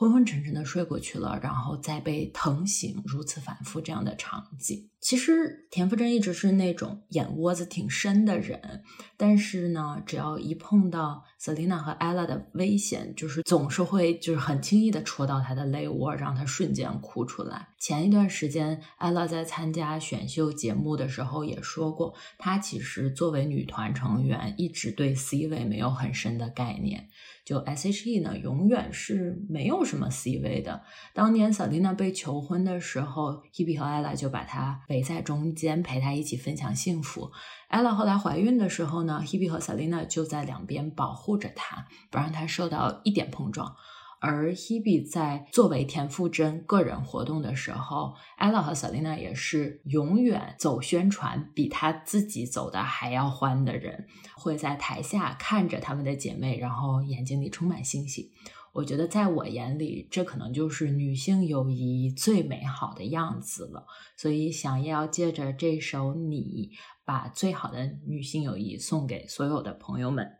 [0.00, 4.88] 昏昏沉沉的睡过去了，然后再被疼醒，如此反复这样的场景。
[5.00, 8.82] 其实田馥甄一直是那种眼窝子挺深的人，
[9.16, 17.68] 但是呢，只要一碰到 Selina 和 Ella 的危险，就是总是会就是很轻易的戳到他的泪窝，让他瞬间哭出来。
[17.78, 27.08] 前一段时间，Ella 在参加选秀节目的时候也说过，她其实作为女团成员，一直对 C 位没有很深的概念。
[27.44, 30.82] 就 S.H.E 呢，永远是没有什么 C 位的。
[31.14, 37.30] 当年 Selina 被求婚的时候，Hebe 和 Ella 就把她围在中间，陪她一起分享幸福。
[37.70, 43.76] Ella 后来怀孕的时候呢，Hebe 和 Selina 就在两边保护着她，不让她受到一点碰撞。
[44.20, 58.32] 而 Hebe 在作为田馥甄个人活动的时候，Ella 和 Selina 也是永远走宣传比她自己走的还要欢的人，会在台下看着他们的姐妹，然后眼睛里充满欣喜。
[58.78, 63.84] 我觉得在我眼里，这可能就是女性友谊最美好的样子了。
[64.16, 66.70] 所以，想要借着这首《你》，
[67.04, 70.30] 把最好的女性友谊送给所有的朋友们。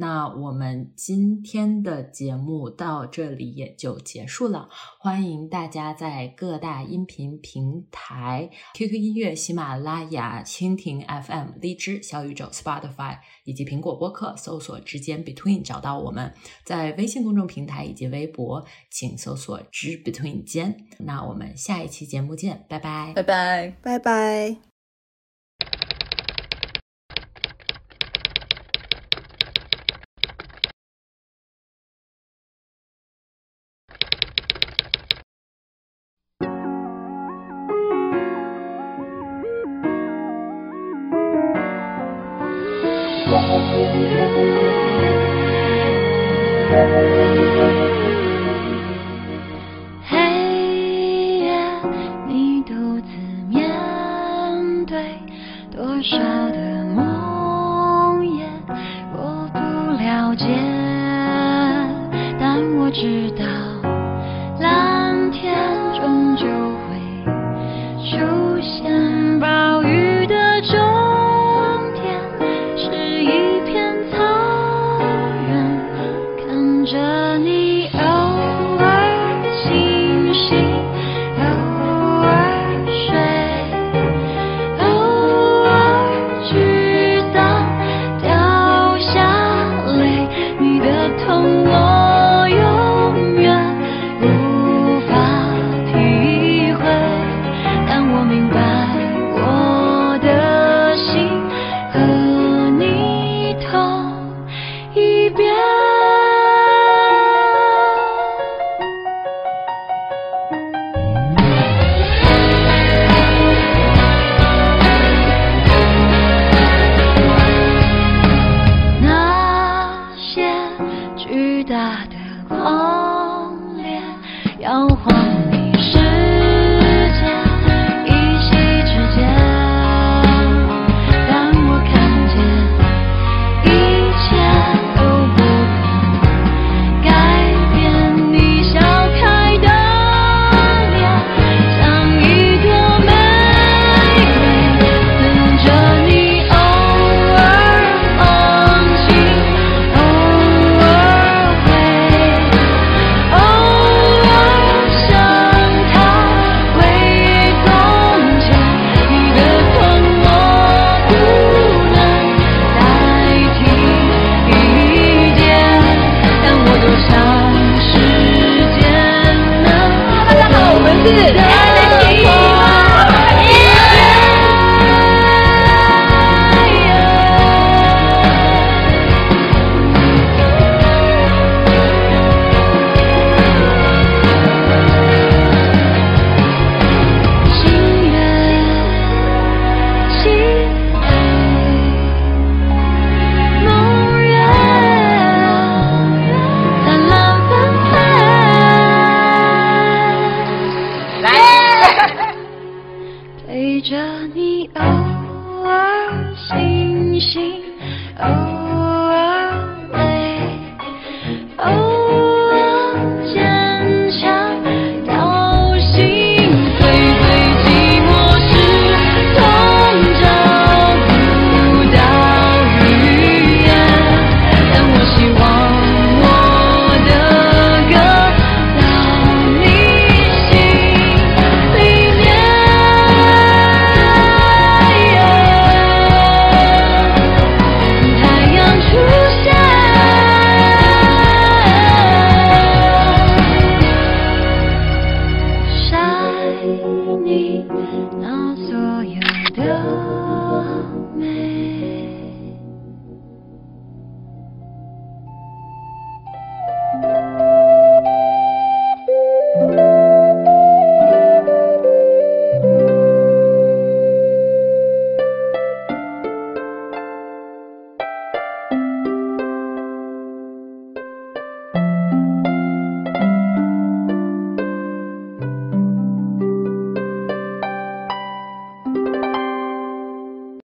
[0.00, 4.68] 那我们今天的节目到这里也就结束了。
[5.00, 16.32] 欢迎大家在各大音频平台、QQ 音乐、喜马拉雅、蜻蜓 FM、荔枝、小宇宙、Spotify 以及苹果播客搜索“之间 Between” 找到我们。
[16.64, 20.86] 在微信公众平台以及微博，请搜索“之 Between 间”。
[21.00, 24.67] 那我们下一期节目见，拜拜，拜拜，拜拜。